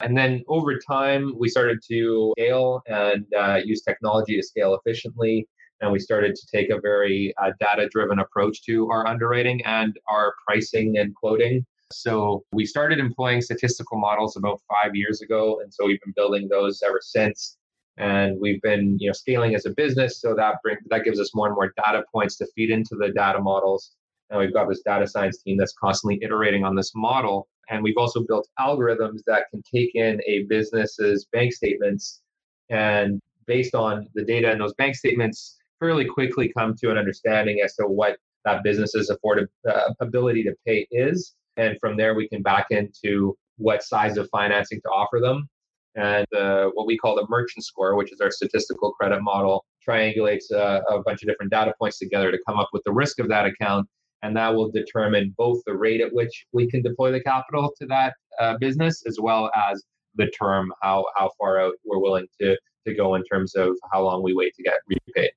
And 0.00 0.14
then 0.14 0.44
over 0.48 0.78
time, 0.78 1.32
we 1.38 1.48
started 1.48 1.78
to 1.90 2.34
scale 2.38 2.82
and 2.88 3.24
uh, 3.34 3.60
use 3.64 3.80
technology 3.80 4.36
to 4.36 4.42
scale 4.42 4.74
efficiently. 4.74 5.48
And 5.80 5.90
we 5.90 5.98
started 5.98 6.34
to 6.34 6.46
take 6.54 6.68
a 6.68 6.78
very 6.78 7.32
uh, 7.42 7.52
data 7.58 7.88
driven 7.90 8.18
approach 8.18 8.62
to 8.66 8.90
our 8.90 9.06
underwriting 9.06 9.64
and 9.64 9.98
our 10.08 10.34
pricing 10.46 10.98
and 10.98 11.14
quoting. 11.14 11.64
So 11.90 12.44
we 12.52 12.66
started 12.66 12.98
employing 12.98 13.40
statistical 13.40 13.98
models 13.98 14.36
about 14.36 14.60
five 14.68 14.94
years 14.94 15.22
ago, 15.22 15.60
and 15.62 15.72
so 15.72 15.86
we've 15.86 16.00
been 16.04 16.14
building 16.14 16.48
those 16.48 16.82
ever 16.82 17.00
since. 17.02 17.56
And 17.98 18.40
we've 18.40 18.60
been, 18.62 18.96
you 18.98 19.08
know, 19.08 19.12
scaling 19.12 19.54
as 19.54 19.66
a 19.66 19.70
business, 19.70 20.20
so 20.20 20.34
that 20.34 20.56
bring, 20.62 20.78
that 20.88 21.04
gives 21.04 21.20
us 21.20 21.34
more 21.34 21.46
and 21.46 21.54
more 21.54 21.72
data 21.84 22.04
points 22.12 22.36
to 22.38 22.46
feed 22.54 22.70
into 22.70 22.96
the 22.96 23.10
data 23.10 23.40
models. 23.40 23.92
And 24.30 24.40
we've 24.40 24.52
got 24.52 24.68
this 24.68 24.80
data 24.82 25.06
science 25.06 25.42
team 25.42 25.58
that's 25.58 25.74
constantly 25.74 26.18
iterating 26.22 26.64
on 26.64 26.74
this 26.74 26.92
model. 26.94 27.48
And 27.68 27.82
we've 27.82 27.98
also 27.98 28.24
built 28.26 28.48
algorithms 28.58 29.20
that 29.26 29.44
can 29.50 29.62
take 29.62 29.94
in 29.94 30.20
a 30.26 30.44
business's 30.44 31.26
bank 31.32 31.52
statements 31.52 32.22
and 32.70 33.20
based 33.46 33.74
on 33.74 34.06
the 34.14 34.24
data 34.24 34.50
in 34.50 34.58
those 34.58 34.74
bank 34.74 34.94
statements, 34.94 35.58
fairly 35.78 36.06
quickly 36.06 36.50
come 36.56 36.74
to 36.76 36.90
an 36.90 36.96
understanding 36.96 37.60
as 37.62 37.74
to 37.74 37.84
what 37.86 38.16
that 38.44 38.62
business's 38.64 39.10
afford- 39.10 39.48
uh, 39.68 39.92
ability 40.00 40.42
to 40.44 40.54
pay 40.66 40.86
is 40.90 41.34
and 41.56 41.78
from 41.80 41.96
there, 41.96 42.14
we 42.14 42.28
can 42.28 42.42
back 42.42 42.66
into 42.70 43.36
what 43.58 43.82
size 43.82 44.16
of 44.16 44.28
financing 44.30 44.80
to 44.82 44.88
offer 44.88 45.20
them. 45.20 45.48
And 45.94 46.26
uh, 46.34 46.70
what 46.74 46.86
we 46.86 46.96
call 46.96 47.16
the 47.16 47.26
merchant 47.28 47.64
score, 47.64 47.96
which 47.96 48.12
is 48.12 48.20
our 48.20 48.30
statistical 48.30 48.92
credit 48.92 49.20
model, 49.22 49.64
triangulates 49.86 50.50
uh, 50.50 50.80
a 50.88 51.02
bunch 51.02 51.22
of 51.22 51.28
different 51.28 51.52
data 51.52 51.74
points 51.78 51.98
together 51.98 52.30
to 52.30 52.38
come 52.46 52.58
up 52.58 52.68
with 52.72 52.82
the 52.84 52.92
risk 52.92 53.18
of 53.18 53.28
that 53.28 53.46
account. 53.46 53.86
And 54.22 54.36
that 54.36 54.54
will 54.54 54.70
determine 54.70 55.34
both 55.36 55.60
the 55.66 55.76
rate 55.76 56.00
at 56.00 56.12
which 56.12 56.46
we 56.52 56.70
can 56.70 56.80
deploy 56.80 57.10
the 57.10 57.20
capital 57.20 57.72
to 57.80 57.86
that 57.88 58.14
uh, 58.40 58.56
business, 58.58 59.02
as 59.06 59.18
well 59.20 59.50
as 59.70 59.82
the 60.14 60.28
term, 60.28 60.72
how, 60.80 61.04
how 61.16 61.30
far 61.38 61.60
out 61.60 61.74
we're 61.84 61.98
willing 61.98 62.26
to, 62.40 62.56
to 62.86 62.94
go 62.94 63.16
in 63.16 63.24
terms 63.24 63.54
of 63.54 63.74
how 63.92 64.02
long 64.02 64.22
we 64.22 64.32
wait 64.32 64.54
to 64.54 64.62
get 64.62 64.74
repaid. 64.86 65.30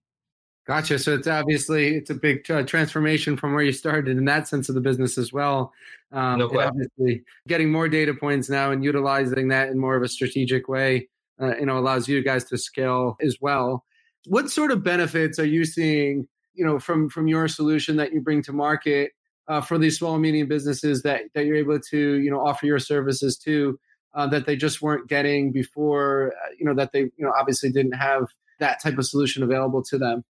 Gotcha. 0.65 0.97
So 0.97 1.13
it's 1.13 1.27
obviously 1.27 1.95
it's 1.95 2.09
a 2.09 2.15
big 2.15 2.49
uh, 2.49 2.63
transformation 2.63 3.37
from 3.37 3.53
where 3.53 3.63
you 3.63 3.71
started 3.71 4.17
in 4.17 4.25
that 4.25 4.47
sense 4.47 4.67
of 4.67 4.75
the 4.75 4.81
business 4.81 5.17
as 5.17 5.31
well. 5.31 5.73
Um, 6.11 6.39
no 6.39 6.45
obviously, 6.59 7.23
getting 7.47 7.71
more 7.71 7.87
data 7.87 8.13
points 8.13 8.49
now 8.49 8.71
and 8.71 8.83
utilizing 8.83 9.49
that 9.49 9.69
in 9.69 9.77
more 9.77 9.95
of 9.95 10.01
a 10.01 10.07
strategic 10.07 10.67
way, 10.67 11.07
uh, 11.39 11.55
you 11.57 11.65
know, 11.65 11.77
allows 11.77 12.07
you 12.07 12.23
guys 12.23 12.45
to 12.45 12.57
scale 12.57 13.15
as 13.21 13.37
well. 13.39 13.85
What 14.25 14.49
sort 14.49 14.71
of 14.71 14.83
benefits 14.83 15.37
are 15.37 15.45
you 15.45 15.65
seeing, 15.65 16.27
you 16.55 16.65
know, 16.65 16.79
from 16.79 17.09
from 17.09 17.27
your 17.27 17.47
solution 17.47 17.97
that 17.97 18.11
you 18.11 18.21
bring 18.21 18.41
to 18.43 18.53
market 18.53 19.11
uh, 19.47 19.61
for 19.61 19.77
these 19.77 19.99
small 19.99 20.13
and 20.13 20.21
medium 20.23 20.47
businesses 20.47 21.03
that 21.03 21.23
that 21.35 21.45
you're 21.45 21.57
able 21.57 21.79
to, 21.79 22.15
you 22.15 22.31
know, 22.31 22.39
offer 22.39 22.65
your 22.65 22.79
services 22.79 23.37
to? 23.37 23.77
uh, 24.15 24.25
that 24.27 24.45
they 24.45 24.55
just 24.55 24.81
weren't 24.81 25.07
getting 25.07 25.51
before, 25.51 26.33
uh, 26.43 26.49
you 26.57 26.65
know, 26.65 26.73
that 26.73 26.91
they, 26.93 27.01
you 27.01 27.11
know, 27.19 27.33
obviously 27.37 27.69
didn't 27.71 27.93
have 27.93 28.27
that 28.59 28.81
type 28.81 28.97
of 28.97 29.05
solution 29.05 29.43
available 29.43 29.83
to 29.83 29.97
them? 29.97 30.23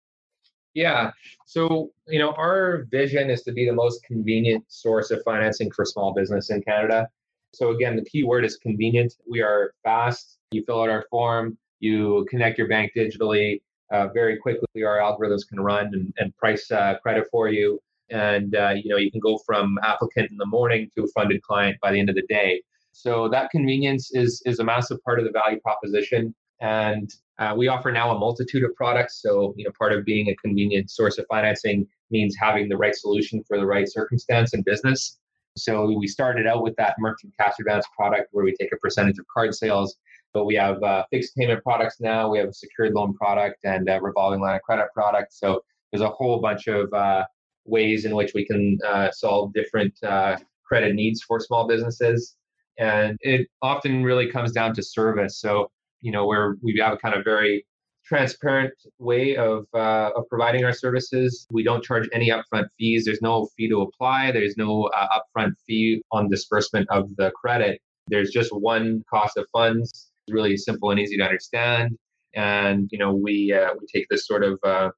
Yeah. 0.73 1.11
So, 1.45 1.91
you 2.07 2.19
know, 2.19 2.31
our 2.31 2.85
vision 2.89 3.29
is 3.29 3.43
to 3.43 3.51
be 3.51 3.65
the 3.65 3.73
most 3.73 4.03
convenient 4.03 4.65
source 4.67 5.11
of 5.11 5.21
financing 5.23 5.71
for 5.71 5.85
small 5.85 6.13
business 6.13 6.49
in 6.49 6.63
Canada. 6.63 7.07
So, 7.53 7.69
again, 7.69 7.95
the 7.95 8.05
key 8.05 8.23
word 8.23 8.43
is 8.43 8.57
convenient. 8.57 9.13
We 9.29 9.41
are 9.41 9.73
fast. 9.83 10.39
You 10.51 10.63
fill 10.65 10.81
out 10.81 10.89
our 10.89 11.05
form, 11.09 11.57
you 11.79 12.25
connect 12.29 12.57
your 12.57 12.67
bank 12.67 12.93
digitally. 12.95 13.61
Uh, 13.91 14.07
very 14.07 14.37
quickly, 14.37 14.83
our 14.83 14.97
algorithms 14.97 15.47
can 15.47 15.59
run 15.59 15.87
and, 15.93 16.13
and 16.17 16.35
price 16.37 16.71
uh, 16.71 16.95
credit 17.03 17.27
for 17.29 17.49
you. 17.49 17.79
And, 18.09 18.55
uh, 18.55 18.73
you 18.75 18.89
know, 18.89 18.97
you 18.97 19.11
can 19.11 19.19
go 19.19 19.37
from 19.45 19.77
applicant 19.83 20.31
in 20.31 20.37
the 20.37 20.45
morning 20.45 20.89
to 20.95 21.03
a 21.03 21.07
funded 21.07 21.41
client 21.43 21.77
by 21.81 21.91
the 21.91 21.99
end 21.99 22.09
of 22.09 22.15
the 22.15 22.25
day. 22.27 22.61
So 22.91 23.27
that 23.29 23.49
convenience 23.51 24.11
is, 24.13 24.41
is 24.45 24.59
a 24.59 24.63
massive 24.63 25.03
part 25.03 25.19
of 25.19 25.25
the 25.25 25.31
value 25.31 25.59
proposition. 25.59 26.33
And 26.59 27.13
uh, 27.39 27.53
we 27.57 27.67
offer 27.67 27.91
now 27.91 28.15
a 28.15 28.19
multitude 28.19 28.63
of 28.63 28.75
products. 28.75 29.21
So, 29.21 29.53
you 29.57 29.65
know, 29.65 29.71
part 29.77 29.93
of 29.93 30.05
being 30.05 30.29
a 30.29 30.35
convenient 30.35 30.91
source 30.91 31.17
of 31.17 31.25
financing 31.29 31.87
means 32.11 32.35
having 32.39 32.69
the 32.69 32.77
right 32.77 32.95
solution 32.95 33.43
for 33.47 33.57
the 33.57 33.65
right 33.65 33.89
circumstance 33.89 34.53
and 34.53 34.63
business. 34.63 35.17
So 35.55 35.91
we 35.91 36.07
started 36.07 36.47
out 36.47 36.63
with 36.63 36.75
that 36.77 36.95
merchant 36.99 37.33
cash 37.39 37.53
advance 37.59 37.85
product 37.95 38.29
where 38.31 38.45
we 38.45 38.55
take 38.59 38.71
a 38.73 38.77
percentage 38.77 39.19
of 39.19 39.25
card 39.33 39.53
sales, 39.53 39.95
but 40.33 40.45
we 40.45 40.55
have 40.55 40.81
uh, 40.81 41.05
fixed 41.11 41.35
payment 41.35 41.63
products 41.63 41.97
now. 41.99 42.29
We 42.29 42.39
have 42.39 42.49
a 42.49 42.53
secured 42.53 42.93
loan 42.93 43.13
product 43.13 43.59
and 43.63 43.87
a 43.87 43.99
revolving 44.01 44.41
line 44.41 44.55
of 44.55 44.61
credit 44.63 44.87
product. 44.93 45.33
So 45.33 45.63
there's 45.91 46.01
a 46.01 46.09
whole 46.09 46.39
bunch 46.41 46.67
of 46.67 46.91
uh, 46.93 47.25
ways 47.65 48.05
in 48.05 48.15
which 48.15 48.33
we 48.33 48.45
can 48.45 48.79
uh, 48.87 49.11
solve 49.11 49.53
different 49.53 49.93
uh, 50.03 50.37
credit 50.65 50.95
needs 50.95 51.21
for 51.21 51.39
small 51.39 51.67
businesses. 51.67 52.35
And 52.79 53.17
it 53.21 53.47
often 53.61 54.03
really 54.03 54.31
comes 54.31 54.51
down 54.51 54.73
to 54.73 54.81
service. 54.81 55.39
So 55.39 55.69
you 56.03 56.11
know, 56.11 56.27
where 56.27 56.55
we 56.61 56.79
have 56.79 56.93
a 56.93 56.97
kind 56.97 57.15
of 57.15 57.23
very 57.23 57.65
transparent 58.05 58.73
way 58.99 59.35
of, 59.37 59.65
uh, 59.73 60.11
of 60.15 60.27
providing 60.29 60.65
our 60.65 60.73
services. 60.73 61.47
We 61.49 61.63
don't 61.63 61.83
charge 61.83 62.07
any 62.13 62.29
upfront 62.29 62.67
fees. 62.77 63.05
There's 63.05 63.21
no 63.21 63.47
fee 63.57 63.69
to 63.69 63.81
apply. 63.81 64.31
There's 64.31 64.57
no 64.57 64.89
uh, 64.95 65.07
upfront 65.17 65.53
fee 65.65 66.03
on 66.11 66.29
disbursement 66.29 66.87
of 66.91 67.15
the 67.15 67.31
credit. 67.31 67.79
There's 68.07 68.31
just 68.31 68.53
one 68.53 69.03
cost 69.09 69.37
of 69.37 69.45
funds. 69.53 70.11
It's 70.27 70.33
really 70.33 70.57
simple 70.57 70.91
and 70.91 70.99
easy 70.99 71.17
to 71.17 71.23
understand. 71.23 71.97
And 72.35 72.89
you 72.91 72.99
know, 72.99 73.13
we 73.13 73.53
uh, 73.53 73.69
we 73.79 73.85
take 73.87 74.07
this 74.09 74.27
sort 74.27 74.43
of 74.43 74.59
uh, 74.63 74.89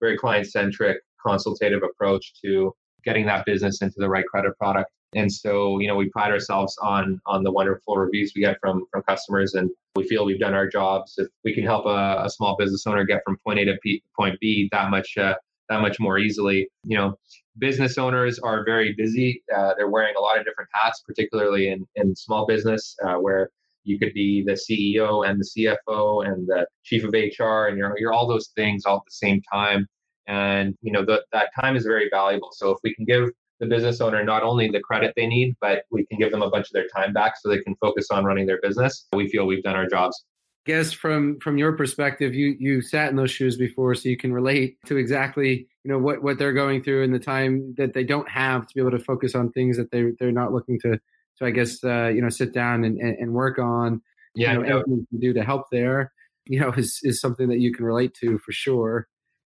very 0.00 0.16
client 0.16 0.46
centric, 0.46 0.98
consultative 1.26 1.82
approach 1.82 2.32
to 2.44 2.72
getting 3.04 3.26
that 3.26 3.44
business 3.44 3.82
into 3.82 3.96
the 3.98 4.08
right 4.08 4.24
credit 4.26 4.56
product. 4.58 4.90
And 5.14 5.30
so, 5.30 5.78
you 5.78 5.86
know, 5.86 5.96
we 5.96 6.08
pride 6.10 6.32
ourselves 6.32 6.76
on 6.82 7.20
on 7.26 7.42
the 7.42 7.52
wonderful 7.52 7.96
reviews 7.96 8.32
we 8.34 8.42
get 8.42 8.56
from 8.60 8.86
from 8.90 9.02
customers, 9.02 9.54
and 9.54 9.70
we 9.96 10.06
feel 10.06 10.24
we've 10.24 10.40
done 10.40 10.54
our 10.54 10.68
jobs. 10.68 11.14
If 11.18 11.28
we 11.44 11.54
can 11.54 11.64
help 11.64 11.86
a, 11.86 12.22
a 12.24 12.30
small 12.30 12.56
business 12.56 12.86
owner 12.86 13.04
get 13.04 13.22
from 13.24 13.36
point 13.44 13.60
A 13.60 13.64
to 13.66 13.76
P, 13.82 14.02
point 14.18 14.38
B 14.40 14.68
that 14.72 14.90
much 14.90 15.16
uh, 15.16 15.34
that 15.68 15.80
much 15.80 15.98
more 15.98 16.18
easily, 16.18 16.68
you 16.84 16.96
know, 16.96 17.18
business 17.58 17.96
owners 17.96 18.38
are 18.38 18.64
very 18.64 18.92
busy. 18.92 19.42
Uh, 19.54 19.72
they're 19.76 19.88
wearing 19.88 20.14
a 20.16 20.20
lot 20.20 20.38
of 20.38 20.44
different 20.44 20.68
hats, 20.72 21.02
particularly 21.06 21.68
in 21.68 21.86
in 21.96 22.14
small 22.14 22.46
business, 22.46 22.96
uh, 23.04 23.14
where 23.14 23.50
you 23.84 23.98
could 23.98 24.14
be 24.14 24.42
the 24.44 24.52
CEO 24.52 25.28
and 25.28 25.40
the 25.40 25.78
CFO 25.88 26.26
and 26.26 26.46
the 26.46 26.66
chief 26.82 27.04
of 27.04 27.12
HR, 27.12 27.68
and 27.68 27.78
you're 27.78 27.94
you're 27.98 28.12
all 28.12 28.26
those 28.26 28.48
things 28.56 28.84
all 28.84 28.96
at 28.96 29.02
the 29.04 29.12
same 29.12 29.42
time. 29.52 29.86
And 30.26 30.74
you 30.80 30.90
know 30.90 31.04
the, 31.04 31.22
that 31.32 31.50
time 31.58 31.76
is 31.76 31.84
very 31.84 32.08
valuable. 32.10 32.50
So 32.52 32.70
if 32.70 32.78
we 32.82 32.94
can 32.94 33.04
give 33.04 33.30
the 33.60 33.66
business 33.66 34.00
owner 34.00 34.24
not 34.24 34.42
only 34.42 34.68
the 34.68 34.80
credit 34.80 35.12
they 35.16 35.26
need, 35.26 35.56
but 35.60 35.84
we 35.90 36.04
can 36.06 36.18
give 36.18 36.30
them 36.30 36.42
a 36.42 36.50
bunch 36.50 36.66
of 36.66 36.72
their 36.72 36.88
time 36.88 37.12
back 37.12 37.34
so 37.38 37.48
they 37.48 37.60
can 37.60 37.76
focus 37.76 38.08
on 38.10 38.24
running 38.24 38.46
their 38.46 38.60
business. 38.60 39.06
We 39.12 39.28
feel 39.28 39.46
we've 39.46 39.62
done 39.62 39.76
our 39.76 39.88
jobs. 39.88 40.24
I 40.66 40.70
Guess 40.70 40.92
from 40.92 41.38
from 41.40 41.58
your 41.58 41.72
perspective, 41.76 42.34
you 42.34 42.56
you 42.58 42.80
sat 42.80 43.10
in 43.10 43.16
those 43.16 43.30
shoes 43.30 43.56
before, 43.56 43.94
so 43.94 44.08
you 44.08 44.16
can 44.16 44.32
relate 44.32 44.78
to 44.86 44.96
exactly 44.96 45.68
you 45.84 45.92
know 45.92 45.98
what 45.98 46.22
what 46.22 46.38
they're 46.38 46.54
going 46.54 46.82
through 46.82 47.04
and 47.04 47.14
the 47.14 47.18
time 47.18 47.74
that 47.76 47.92
they 47.92 48.02
don't 48.02 48.28
have 48.30 48.66
to 48.66 48.74
be 48.74 48.80
able 48.80 48.90
to 48.90 48.98
focus 48.98 49.34
on 49.34 49.50
things 49.52 49.76
that 49.76 49.90
they 49.90 50.12
they're 50.18 50.32
not 50.32 50.52
looking 50.52 50.80
to. 50.80 50.98
So 51.34 51.46
I 51.46 51.50
guess 51.50 51.84
uh, 51.84 52.08
you 52.08 52.22
know 52.22 52.30
sit 52.30 52.54
down 52.54 52.84
and, 52.84 52.98
and, 52.98 53.32
work 53.32 53.58
on. 53.58 54.00
Yeah, 54.34 54.54
you 54.54 54.58
know, 54.60 54.64
anything 54.64 54.92
you 54.96 55.06
can 55.10 55.20
do 55.20 55.32
to 55.34 55.44
help 55.44 55.66
there. 55.70 56.12
You 56.46 56.60
know, 56.60 56.72
is 56.72 56.98
is 57.02 57.20
something 57.20 57.48
that 57.48 57.60
you 57.60 57.72
can 57.72 57.84
relate 57.84 58.14
to 58.20 58.38
for 58.38 58.52
sure, 58.52 59.08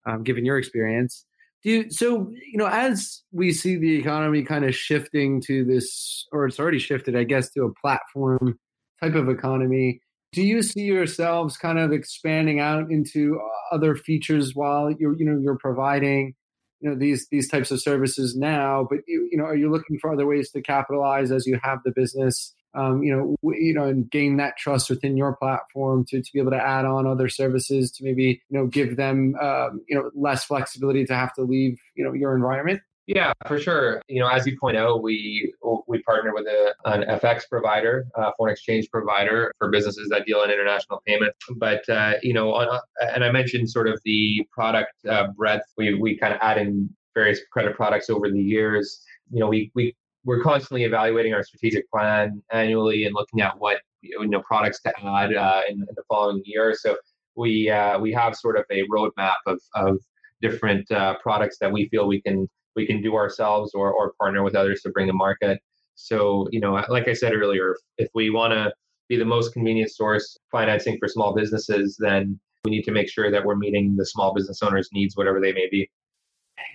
um, 0.06 0.22
given 0.22 0.44
your 0.44 0.58
experience. 0.58 1.26
Do 1.62 1.70
you, 1.70 1.90
so 1.90 2.32
you 2.50 2.58
know 2.58 2.66
as 2.66 3.22
we 3.30 3.52
see 3.52 3.76
the 3.76 3.96
economy 3.96 4.42
kind 4.42 4.64
of 4.64 4.74
shifting 4.74 5.40
to 5.42 5.64
this, 5.64 6.26
or 6.32 6.46
it's 6.46 6.58
already 6.58 6.78
shifted, 6.78 7.16
I 7.16 7.24
guess, 7.24 7.50
to 7.52 7.64
a 7.64 7.74
platform 7.74 8.58
type 9.00 9.14
of 9.14 9.28
economy. 9.28 10.00
Do 10.32 10.42
you 10.42 10.62
see 10.62 10.82
yourselves 10.82 11.56
kind 11.56 11.78
of 11.78 11.92
expanding 11.92 12.58
out 12.58 12.90
into 12.90 13.38
uh, 13.38 13.74
other 13.74 13.94
features 13.94 14.54
while 14.54 14.90
you're 14.90 15.16
you 15.16 15.24
know 15.24 15.38
you're 15.40 15.58
providing 15.58 16.34
you 16.80 16.90
know 16.90 16.96
these 16.96 17.28
these 17.30 17.48
types 17.48 17.70
of 17.70 17.80
services 17.80 18.34
now? 18.36 18.86
But 18.88 19.00
you, 19.06 19.28
you 19.30 19.38
know, 19.38 19.44
are 19.44 19.56
you 19.56 19.70
looking 19.70 19.98
for 20.00 20.12
other 20.12 20.26
ways 20.26 20.50
to 20.52 20.62
capitalize 20.62 21.30
as 21.30 21.46
you 21.46 21.60
have 21.62 21.78
the 21.84 21.92
business 21.94 22.54
um, 22.74 23.02
you 23.02 23.14
know, 23.14 23.52
you 23.54 23.74
know, 23.74 23.84
and 23.84 24.10
gain 24.10 24.36
that 24.38 24.56
trust 24.56 24.90
within 24.90 25.16
your 25.16 25.36
platform 25.36 26.04
to, 26.08 26.22
to 26.22 26.32
be 26.32 26.40
able 26.40 26.52
to 26.52 26.62
add 26.62 26.84
on 26.84 27.06
other 27.06 27.28
services 27.28 27.90
to 27.92 28.04
maybe, 28.04 28.42
you 28.48 28.58
know, 28.58 28.66
give 28.66 28.96
them, 28.96 29.34
um, 29.40 29.80
you 29.88 29.96
know, 29.96 30.10
less 30.14 30.44
flexibility 30.44 31.04
to 31.04 31.14
have 31.14 31.32
to 31.34 31.42
leave, 31.42 31.78
you 31.94 32.04
know, 32.04 32.12
your 32.12 32.34
environment? 32.34 32.80
Yeah, 33.06 33.32
for 33.46 33.58
sure. 33.58 34.00
You 34.08 34.20
know, 34.20 34.28
as 34.28 34.46
you 34.46 34.56
point 34.58 34.76
out, 34.76 35.02
we 35.02 35.52
we 35.88 36.02
partner 36.02 36.32
with 36.32 36.46
a, 36.46 36.74
an 36.84 37.02
FX 37.02 37.48
provider, 37.48 38.06
uh, 38.14 38.30
foreign 38.36 38.52
exchange 38.52 38.88
provider 38.90 39.52
for 39.58 39.70
businesses 39.70 40.08
that 40.10 40.24
deal 40.24 40.42
in 40.44 40.50
international 40.50 41.02
payment. 41.06 41.34
But 41.56 41.86
uh, 41.88 42.14
you 42.22 42.32
know, 42.32 42.54
on, 42.54 42.68
uh, 42.68 42.78
and 43.12 43.24
I 43.24 43.32
mentioned 43.32 43.70
sort 43.70 43.88
of 43.88 44.00
the 44.04 44.46
product 44.52 44.92
uh, 45.08 45.28
breadth. 45.36 45.64
We 45.76 45.94
we 45.94 46.16
kind 46.16 46.32
of 46.32 46.38
add 46.40 46.58
in 46.58 46.90
various 47.14 47.40
credit 47.50 47.74
products 47.74 48.08
over 48.08 48.30
the 48.30 48.40
years. 48.40 49.02
You 49.32 49.40
know, 49.40 49.48
we 49.48 49.72
we 49.74 49.96
we're 50.24 50.42
constantly 50.42 50.84
evaluating 50.84 51.34
our 51.34 51.42
strategic 51.42 51.90
plan 51.90 52.42
annually 52.52 53.04
and 53.04 53.14
looking 53.14 53.40
at 53.40 53.58
what 53.58 53.78
you 54.00 54.26
know 54.26 54.42
products 54.42 54.80
to 54.82 54.92
add 55.04 55.34
uh, 55.34 55.62
in, 55.68 55.76
in, 55.76 55.94
the 55.94 56.02
following 56.08 56.42
year. 56.44 56.74
So 56.74 56.96
we 57.36 57.70
uh, 57.70 57.98
we 57.98 58.12
have 58.12 58.36
sort 58.36 58.58
of 58.58 58.64
a 58.70 58.82
roadmap 58.88 59.36
of 59.46 59.60
of 59.74 59.98
different 60.40 60.90
uh, 60.90 61.16
products 61.22 61.58
that 61.60 61.72
we 61.72 61.88
feel 61.88 62.06
we 62.06 62.20
can 62.20 62.48
we 62.76 62.86
can 62.86 63.02
do 63.02 63.14
ourselves 63.14 63.74
or 63.74 63.92
or 63.92 64.12
partner 64.18 64.42
with 64.42 64.54
others 64.54 64.82
to 64.82 64.90
bring 64.90 65.06
to 65.06 65.12
market. 65.12 65.60
So 65.94 66.48
you 66.50 66.60
know, 66.60 66.72
like 66.88 67.08
I 67.08 67.12
said 67.12 67.32
earlier, 67.34 67.76
if 67.98 68.08
we 68.14 68.30
want 68.30 68.52
to 68.52 68.72
be 69.08 69.16
the 69.16 69.24
most 69.24 69.52
convenient 69.52 69.90
source 69.90 70.36
financing 70.50 70.98
for 70.98 71.08
small 71.08 71.34
businesses, 71.34 71.96
then 71.98 72.38
we 72.64 72.70
need 72.70 72.82
to 72.84 72.92
make 72.92 73.10
sure 73.10 73.30
that 73.30 73.44
we're 73.44 73.56
meeting 73.56 73.96
the 73.96 74.06
small 74.06 74.32
business 74.32 74.62
owners' 74.62 74.88
needs, 74.92 75.16
whatever 75.16 75.40
they 75.40 75.52
may 75.52 75.68
be. 75.70 75.90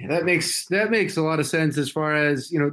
That 0.08 0.26
makes 0.26 0.66
that 0.68 0.92
makes 0.92 1.18
a 1.18 1.22
lot 1.22 1.40
of 1.40 1.48
sense 1.48 1.78
as 1.78 1.90
far 1.90 2.16
as 2.16 2.52
you 2.52 2.60
know 2.60 2.72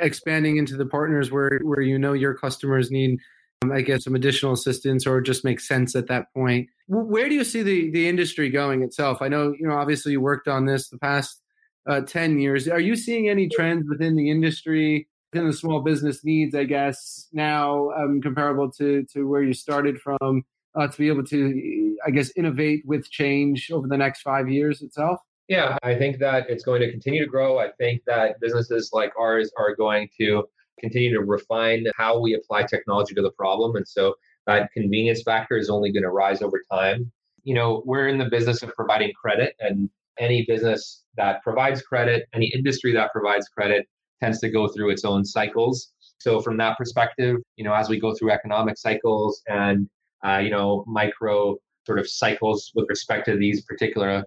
expanding 0.00 0.56
into 0.56 0.76
the 0.76 0.86
partners 0.86 1.30
where 1.30 1.60
where 1.62 1.80
you 1.80 1.98
know 1.98 2.12
your 2.12 2.34
customers 2.34 2.90
need 2.90 3.18
um, 3.62 3.72
I 3.72 3.80
guess 3.80 4.04
some 4.04 4.14
additional 4.14 4.52
assistance 4.52 5.06
or 5.06 5.20
just 5.20 5.44
makes 5.44 5.66
sense 5.66 5.94
at 5.94 6.06
that 6.08 6.32
point. 6.32 6.68
Where 6.88 7.28
do 7.28 7.34
you 7.34 7.44
see 7.44 7.62
the 7.62 7.90
the 7.90 8.08
industry 8.08 8.50
going 8.50 8.82
itself? 8.82 9.20
I 9.20 9.28
know 9.28 9.54
you 9.58 9.66
know 9.66 9.74
obviously 9.74 10.12
you 10.12 10.20
worked 10.20 10.48
on 10.48 10.66
this 10.66 10.88
the 10.88 10.98
past 10.98 11.42
uh, 11.86 12.00
ten 12.02 12.38
years. 12.38 12.68
Are 12.68 12.80
you 12.80 12.96
seeing 12.96 13.28
any 13.28 13.48
trends 13.48 13.88
within 13.88 14.16
the 14.16 14.30
industry? 14.30 15.08
within 15.34 15.48
the 15.48 15.52
small 15.52 15.80
business 15.80 16.24
needs, 16.24 16.54
I 16.54 16.64
guess, 16.64 17.28
now 17.32 17.90
um, 17.90 18.20
comparable 18.22 18.70
to 18.72 19.04
to 19.12 19.28
where 19.28 19.42
you 19.42 19.52
started 19.52 20.00
from, 20.00 20.44
uh, 20.74 20.86
to 20.86 20.98
be 20.98 21.08
able 21.08 21.24
to, 21.24 21.96
I 22.06 22.10
guess, 22.10 22.30
innovate 22.36 22.84
with 22.86 23.10
change 23.10 23.70
over 23.72 23.88
the 23.88 23.96
next 23.96 24.22
five 24.22 24.48
years 24.48 24.80
itself? 24.80 25.20
Yeah, 25.48 25.76
I 25.82 25.94
think 25.94 26.18
that 26.20 26.48
it's 26.48 26.64
going 26.64 26.80
to 26.80 26.90
continue 26.90 27.22
to 27.22 27.30
grow. 27.30 27.58
I 27.58 27.70
think 27.78 28.02
that 28.06 28.40
businesses 28.40 28.90
like 28.92 29.12
ours 29.18 29.50
are 29.58 29.74
going 29.74 30.08
to 30.18 30.44
continue 30.80 31.12
to 31.12 31.20
refine 31.20 31.86
how 31.96 32.18
we 32.18 32.34
apply 32.34 32.62
technology 32.64 33.14
to 33.14 33.22
the 33.22 33.30
problem. 33.32 33.76
And 33.76 33.86
so 33.86 34.14
that 34.46 34.70
convenience 34.72 35.22
factor 35.22 35.56
is 35.56 35.68
only 35.68 35.92
going 35.92 36.02
to 36.02 36.10
rise 36.10 36.40
over 36.42 36.62
time. 36.70 37.10
You 37.44 37.54
know, 37.54 37.82
we're 37.84 38.08
in 38.08 38.18
the 38.18 38.24
business 38.24 38.62
of 38.62 38.70
providing 38.74 39.12
credit, 39.12 39.54
and 39.60 39.90
any 40.18 40.44
business 40.46 41.04
that 41.16 41.42
provides 41.42 41.82
credit, 41.82 42.26
any 42.32 42.46
industry 42.54 42.92
that 42.92 43.12
provides 43.12 43.48
credit 43.48 43.86
tends 44.22 44.40
to 44.40 44.48
go 44.48 44.68
through 44.68 44.90
its 44.90 45.04
own 45.04 45.24
cycles. 45.24 45.92
So, 46.18 46.40
from 46.40 46.56
that 46.58 46.78
perspective, 46.78 47.36
you 47.56 47.64
know, 47.64 47.74
as 47.74 47.90
we 47.90 48.00
go 48.00 48.14
through 48.14 48.30
economic 48.30 48.78
cycles 48.78 49.42
and, 49.46 49.88
uh, 50.26 50.38
you 50.38 50.50
know, 50.50 50.84
micro 50.86 51.56
sort 51.86 51.98
of 51.98 52.08
cycles 52.08 52.72
with 52.74 52.86
respect 52.88 53.26
to 53.26 53.36
these 53.36 53.62
particular 53.64 54.24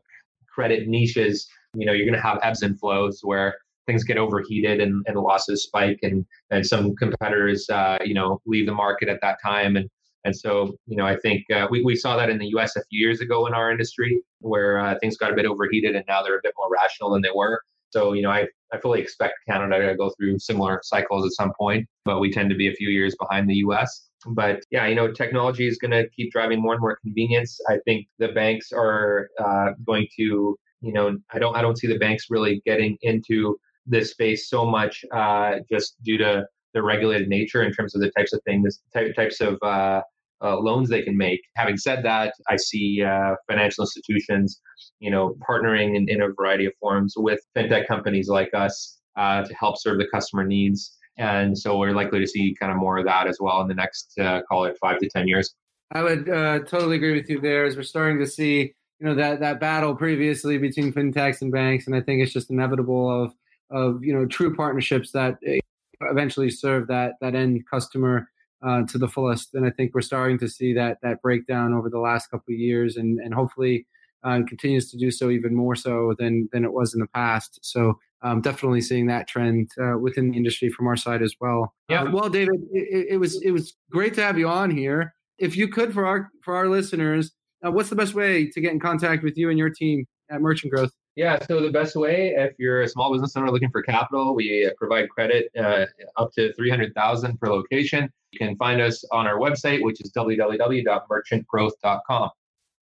credit 0.57 0.87
niches, 0.87 1.47
you 1.75 1.85
know, 1.85 1.93
you're 1.93 2.05
going 2.05 2.19
to 2.19 2.27
have 2.27 2.39
ebbs 2.41 2.63
and 2.63 2.79
flows 2.79 3.19
where 3.21 3.55
things 3.85 4.03
get 4.03 4.17
overheated 4.17 4.81
and, 4.81 5.05
and 5.07 5.15
losses 5.17 5.63
spike 5.63 5.99
and, 6.01 6.25
and 6.49 6.65
some 6.65 6.95
competitors, 6.95 7.69
uh, 7.69 7.97
you 8.03 8.13
know, 8.13 8.41
leave 8.47 8.65
the 8.65 8.73
market 8.73 9.07
at 9.07 9.21
that 9.21 9.37
time. 9.43 9.75
And, 9.75 9.87
and 10.25 10.35
so, 10.35 10.75
you 10.87 10.97
know, 10.97 11.05
I 11.05 11.15
think 11.15 11.43
uh, 11.53 11.67
we, 11.69 11.83
we 11.83 11.95
saw 11.95 12.17
that 12.17 12.29
in 12.29 12.39
the 12.39 12.47
US 12.57 12.75
a 12.75 12.81
few 12.89 12.99
years 12.99 13.21
ago 13.21 13.45
in 13.45 13.53
our 13.53 13.71
industry 13.71 14.19
where 14.39 14.79
uh, 14.79 14.95
things 14.99 15.15
got 15.15 15.31
a 15.31 15.35
bit 15.35 15.45
overheated 15.45 15.95
and 15.95 16.03
now 16.07 16.23
they're 16.23 16.37
a 16.37 16.41
bit 16.43 16.53
more 16.57 16.69
rational 16.73 17.11
than 17.11 17.21
they 17.21 17.31
were. 17.33 17.61
So, 17.91 18.13
you 18.13 18.23
know, 18.23 18.31
I, 18.31 18.47
I 18.73 18.79
fully 18.79 18.99
expect 18.99 19.35
Canada 19.47 19.87
to 19.87 19.95
go 19.95 20.11
through 20.17 20.39
similar 20.39 20.81
cycles 20.83 21.25
at 21.25 21.31
some 21.33 21.53
point, 21.57 21.87
but 22.03 22.19
we 22.19 22.31
tend 22.31 22.49
to 22.49 22.55
be 22.55 22.67
a 22.67 22.73
few 22.73 22.89
years 22.89 23.15
behind 23.19 23.47
the 23.49 23.55
US. 23.67 24.09
But 24.29 24.63
yeah, 24.71 24.87
you 24.87 24.95
know, 24.95 25.11
technology 25.11 25.67
is 25.67 25.77
going 25.77 25.91
to 25.91 26.07
keep 26.09 26.31
driving 26.31 26.61
more 26.61 26.73
and 26.73 26.81
more 26.81 26.97
convenience. 26.97 27.59
I 27.69 27.77
think 27.85 28.07
the 28.19 28.29
banks 28.29 28.71
are 28.71 29.29
uh, 29.39 29.71
going 29.85 30.07
to, 30.17 30.57
you 30.81 30.93
know, 30.93 31.17
I 31.31 31.39
don't, 31.39 31.55
I 31.55 31.61
don't 31.61 31.77
see 31.77 31.87
the 31.87 31.97
banks 31.97 32.25
really 32.29 32.61
getting 32.65 32.97
into 33.01 33.57
this 33.85 34.11
space 34.11 34.49
so 34.49 34.65
much 34.65 35.03
uh, 35.13 35.55
just 35.71 35.95
due 36.03 36.17
to 36.17 36.45
the 36.73 36.83
regulated 36.83 37.29
nature 37.29 37.63
in 37.63 37.71
terms 37.71 37.95
of 37.95 38.01
the 38.01 38.11
types 38.11 38.33
of 38.33 38.41
things, 38.45 38.81
types 38.93 39.41
of 39.41 39.57
uh, 39.63 40.01
uh, 40.43 40.57
loans 40.57 40.89
they 40.89 41.01
can 41.01 41.17
make. 41.17 41.41
Having 41.55 41.77
said 41.77 42.03
that, 42.03 42.33
I 42.49 42.57
see 42.57 43.01
uh, 43.03 43.35
financial 43.49 43.83
institutions, 43.83 44.61
you 44.99 45.09
know, 45.09 45.35
partnering 45.49 45.95
in, 45.95 46.07
in, 46.09 46.21
a 46.21 46.27
variety 46.29 46.65
of 46.65 46.73
forms 46.79 47.13
with 47.17 47.39
fintech 47.55 47.87
companies 47.87 48.27
like 48.27 48.49
us 48.53 48.99
uh, 49.17 49.43
to 49.43 49.53
help 49.55 49.79
serve 49.79 49.97
the 49.97 50.07
customer 50.13 50.45
needs. 50.45 50.96
And 51.17 51.57
so 51.57 51.77
we're 51.77 51.93
likely 51.93 52.19
to 52.19 52.27
see 52.27 52.55
kind 52.59 52.71
of 52.71 52.77
more 52.77 52.97
of 52.97 53.05
that 53.05 53.27
as 53.27 53.37
well 53.39 53.61
in 53.61 53.67
the 53.67 53.73
next, 53.73 54.13
uh, 54.19 54.41
call 54.43 54.65
it 54.65 54.77
five 54.79 54.99
to 54.99 55.09
10 55.09 55.27
years. 55.27 55.55
I 55.91 56.03
would 56.03 56.29
uh, 56.29 56.59
totally 56.59 56.97
agree 56.97 57.15
with 57.15 57.29
you 57.29 57.39
there 57.39 57.65
as 57.65 57.75
we're 57.75 57.83
starting 57.83 58.19
to 58.19 58.27
see, 58.27 58.73
you 58.99 59.07
know, 59.07 59.15
that, 59.15 59.39
that 59.39 59.59
battle 59.59 59.95
previously 59.95 60.57
between 60.57 60.93
fintechs 60.93 61.41
and 61.41 61.51
banks. 61.51 61.87
And 61.87 61.95
I 61.95 62.01
think 62.01 62.21
it's 62.21 62.33
just 62.33 62.51
inevitable 62.51 63.23
of, 63.23 63.33
of, 63.71 64.03
you 64.03 64.13
know, 64.13 64.25
true 64.25 64.55
partnerships 64.55 65.11
that 65.13 65.37
eh, 65.45 65.59
eventually 66.01 66.49
serve 66.49 66.87
that, 66.87 67.13
that 67.21 67.35
end 67.35 67.63
customer 67.69 68.29
uh, 68.65 68.83
to 68.83 68.97
the 68.97 69.07
fullest. 69.07 69.55
And 69.55 69.65
I 69.65 69.71
think 69.71 69.93
we're 69.93 70.01
starting 70.01 70.37
to 70.39 70.49
see 70.49 70.73
that, 70.73 70.97
that 71.01 71.21
breakdown 71.21 71.73
over 71.73 71.89
the 71.89 71.99
last 71.99 72.27
couple 72.27 72.53
of 72.53 72.59
years 72.59 72.97
and, 72.97 73.19
and 73.19 73.33
hopefully 73.33 73.87
uh, 74.23 74.41
continues 74.47 74.91
to 74.91 74.97
do 74.97 75.09
so 75.09 75.29
even 75.29 75.55
more 75.55 75.75
so 75.75 76.15
than, 76.19 76.49
than 76.51 76.65
it 76.65 76.73
was 76.73 76.93
in 76.93 76.99
the 76.99 77.07
past. 77.07 77.59
So 77.61 77.97
um, 78.21 78.41
definitely 78.41 78.81
seeing 78.81 79.07
that 79.07 79.27
trend 79.27 79.69
uh, 79.81 79.97
within 79.97 80.31
the 80.31 80.37
industry 80.37 80.69
from 80.69 80.87
our 80.87 80.95
side 80.95 81.21
as 81.21 81.35
well. 81.39 81.73
Yeah. 81.89 82.03
Uh, 82.03 82.11
well, 82.11 82.29
David, 82.29 82.61
it, 82.71 83.07
it, 83.11 83.17
was 83.17 83.41
it 83.43 83.51
was 83.51 83.75
great 83.91 84.13
to 84.15 84.23
have 84.23 84.37
you 84.37 84.47
on 84.47 84.71
here. 84.71 85.13
If 85.37 85.55
you 85.55 85.67
could, 85.67 85.93
for 85.93 86.05
our 86.05 86.29
for 86.43 86.55
our 86.55 86.67
listeners, 86.67 87.31
uh, 87.65 87.71
what's 87.71 87.89
the 87.89 87.95
best 87.95 88.13
way 88.13 88.49
to 88.49 88.61
get 88.61 88.71
in 88.71 88.79
contact 88.79 89.23
with 89.23 89.37
you 89.37 89.49
and 89.49 89.57
your 89.57 89.69
team 89.69 90.05
at 90.29 90.41
Merchant 90.41 90.73
Growth? 90.73 90.91
Yeah, 91.15 91.39
so 91.47 91.61
the 91.61 91.71
best 91.71 91.95
way, 91.95 92.35
if 92.37 92.53
you're 92.59 92.83
a 92.83 92.87
small 92.87 93.11
business 93.11 93.35
owner 93.35 93.49
looking 93.49 93.71
for 93.71 93.81
capital, 93.81 94.35
we 94.35 94.71
provide 94.77 95.09
credit 95.09 95.49
uh, 95.59 95.87
up 96.15 96.31
to 96.33 96.53
three 96.53 96.69
hundred 96.69 96.93
thousand 96.93 97.39
per 97.39 97.51
location. 97.51 98.07
You 98.31 98.39
can 98.39 98.55
find 98.57 98.81
us 98.81 99.03
on 99.11 99.25
our 99.25 99.39
website, 99.39 99.81
which 99.81 100.01
is 100.01 100.11
www.merchantgrowth.com. 100.11 102.29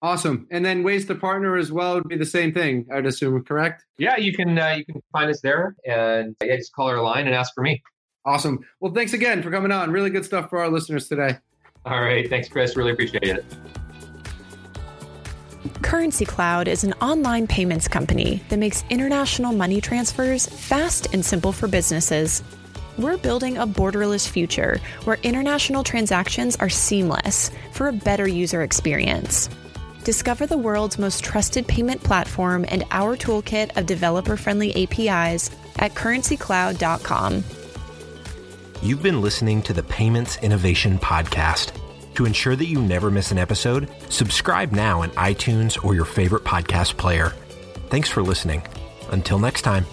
Awesome. 0.01 0.47
And 0.51 0.63
then 0.63 0.83
ways 0.83 1.05
to 1.07 1.15
partner 1.15 1.57
as 1.57 1.71
well 1.71 1.95
would 1.95 2.07
be 2.07 2.17
the 2.17 2.25
same 2.25 2.53
thing, 2.53 2.85
I'd 2.93 3.05
assume, 3.05 3.43
correct? 3.43 3.85
Yeah, 3.97 4.17
you 4.17 4.33
can 4.33 4.57
uh, 4.57 4.75
you 4.77 4.85
can 4.85 5.01
find 5.11 5.29
us 5.29 5.41
there 5.41 5.75
and 5.85 6.35
yeah, 6.43 6.57
just 6.57 6.73
call 6.73 6.87
our 6.87 7.01
line 7.01 7.25
and 7.25 7.35
ask 7.35 7.53
for 7.55 7.61
me. 7.61 7.81
Awesome. 8.25 8.59
Well, 8.79 8.93
thanks 8.93 9.13
again 9.13 9.41
for 9.41 9.51
coming 9.51 9.71
on. 9.71 9.91
Really 9.91 10.09
good 10.09 10.25
stuff 10.25 10.49
for 10.49 10.59
our 10.59 10.69
listeners 10.69 11.07
today. 11.07 11.37
All 11.85 12.01
right. 12.01 12.27
Thanks, 12.29 12.49
Chris. 12.49 12.75
Really 12.75 12.91
appreciate 12.91 13.23
it. 13.23 13.45
Currency 15.81 16.25
Cloud 16.25 16.67
is 16.67 16.83
an 16.83 16.93
online 16.93 17.45
payments 17.45 17.87
company 17.87 18.41
that 18.49 18.57
makes 18.57 18.83
international 18.89 19.53
money 19.53 19.79
transfers 19.79 20.47
fast 20.47 21.13
and 21.13 21.23
simple 21.23 21.51
for 21.51 21.67
businesses. 21.67 22.43
We're 22.97 23.17
building 23.17 23.57
a 23.57 23.67
borderless 23.67 24.27
future 24.27 24.79
where 25.03 25.17
international 25.21 25.83
transactions 25.83 26.55
are 26.55 26.69
seamless 26.69 27.51
for 27.71 27.87
a 27.87 27.93
better 27.93 28.27
user 28.27 28.63
experience. 28.63 29.49
Discover 30.05 30.45
the 30.45 30.57
world's 30.57 30.99
most 30.99 31.23
trusted 31.23 31.67
payment 31.67 32.03
platform 32.03 32.63
and 32.67 32.85
our 32.91 33.17
toolkit 33.17 33.75
of 33.75 33.87
developer 33.87 34.37
friendly 34.37 34.71
APIs 34.83 35.49
at 35.79 35.95
currencycloud.com. 35.95 37.43
You've 38.83 39.01
been 39.01 39.19
listening 39.19 39.63
to 39.63 39.73
the 39.73 39.81
Payments 39.81 40.37
Innovation 40.43 40.99
Podcast. 40.99 41.71
To 42.13 42.25
ensure 42.25 42.55
that 42.55 42.67
you 42.67 42.83
never 42.83 43.09
miss 43.09 43.31
an 43.31 43.39
episode, 43.39 43.89
subscribe 44.09 44.71
now 44.71 45.01
in 45.01 45.09
iTunes 45.11 45.83
or 45.83 45.95
your 45.95 46.05
favorite 46.05 46.43
podcast 46.43 46.97
player. 46.97 47.33
Thanks 47.89 48.07
for 48.07 48.21
listening. 48.21 48.61
Until 49.09 49.39
next 49.39 49.63
time. 49.63 49.87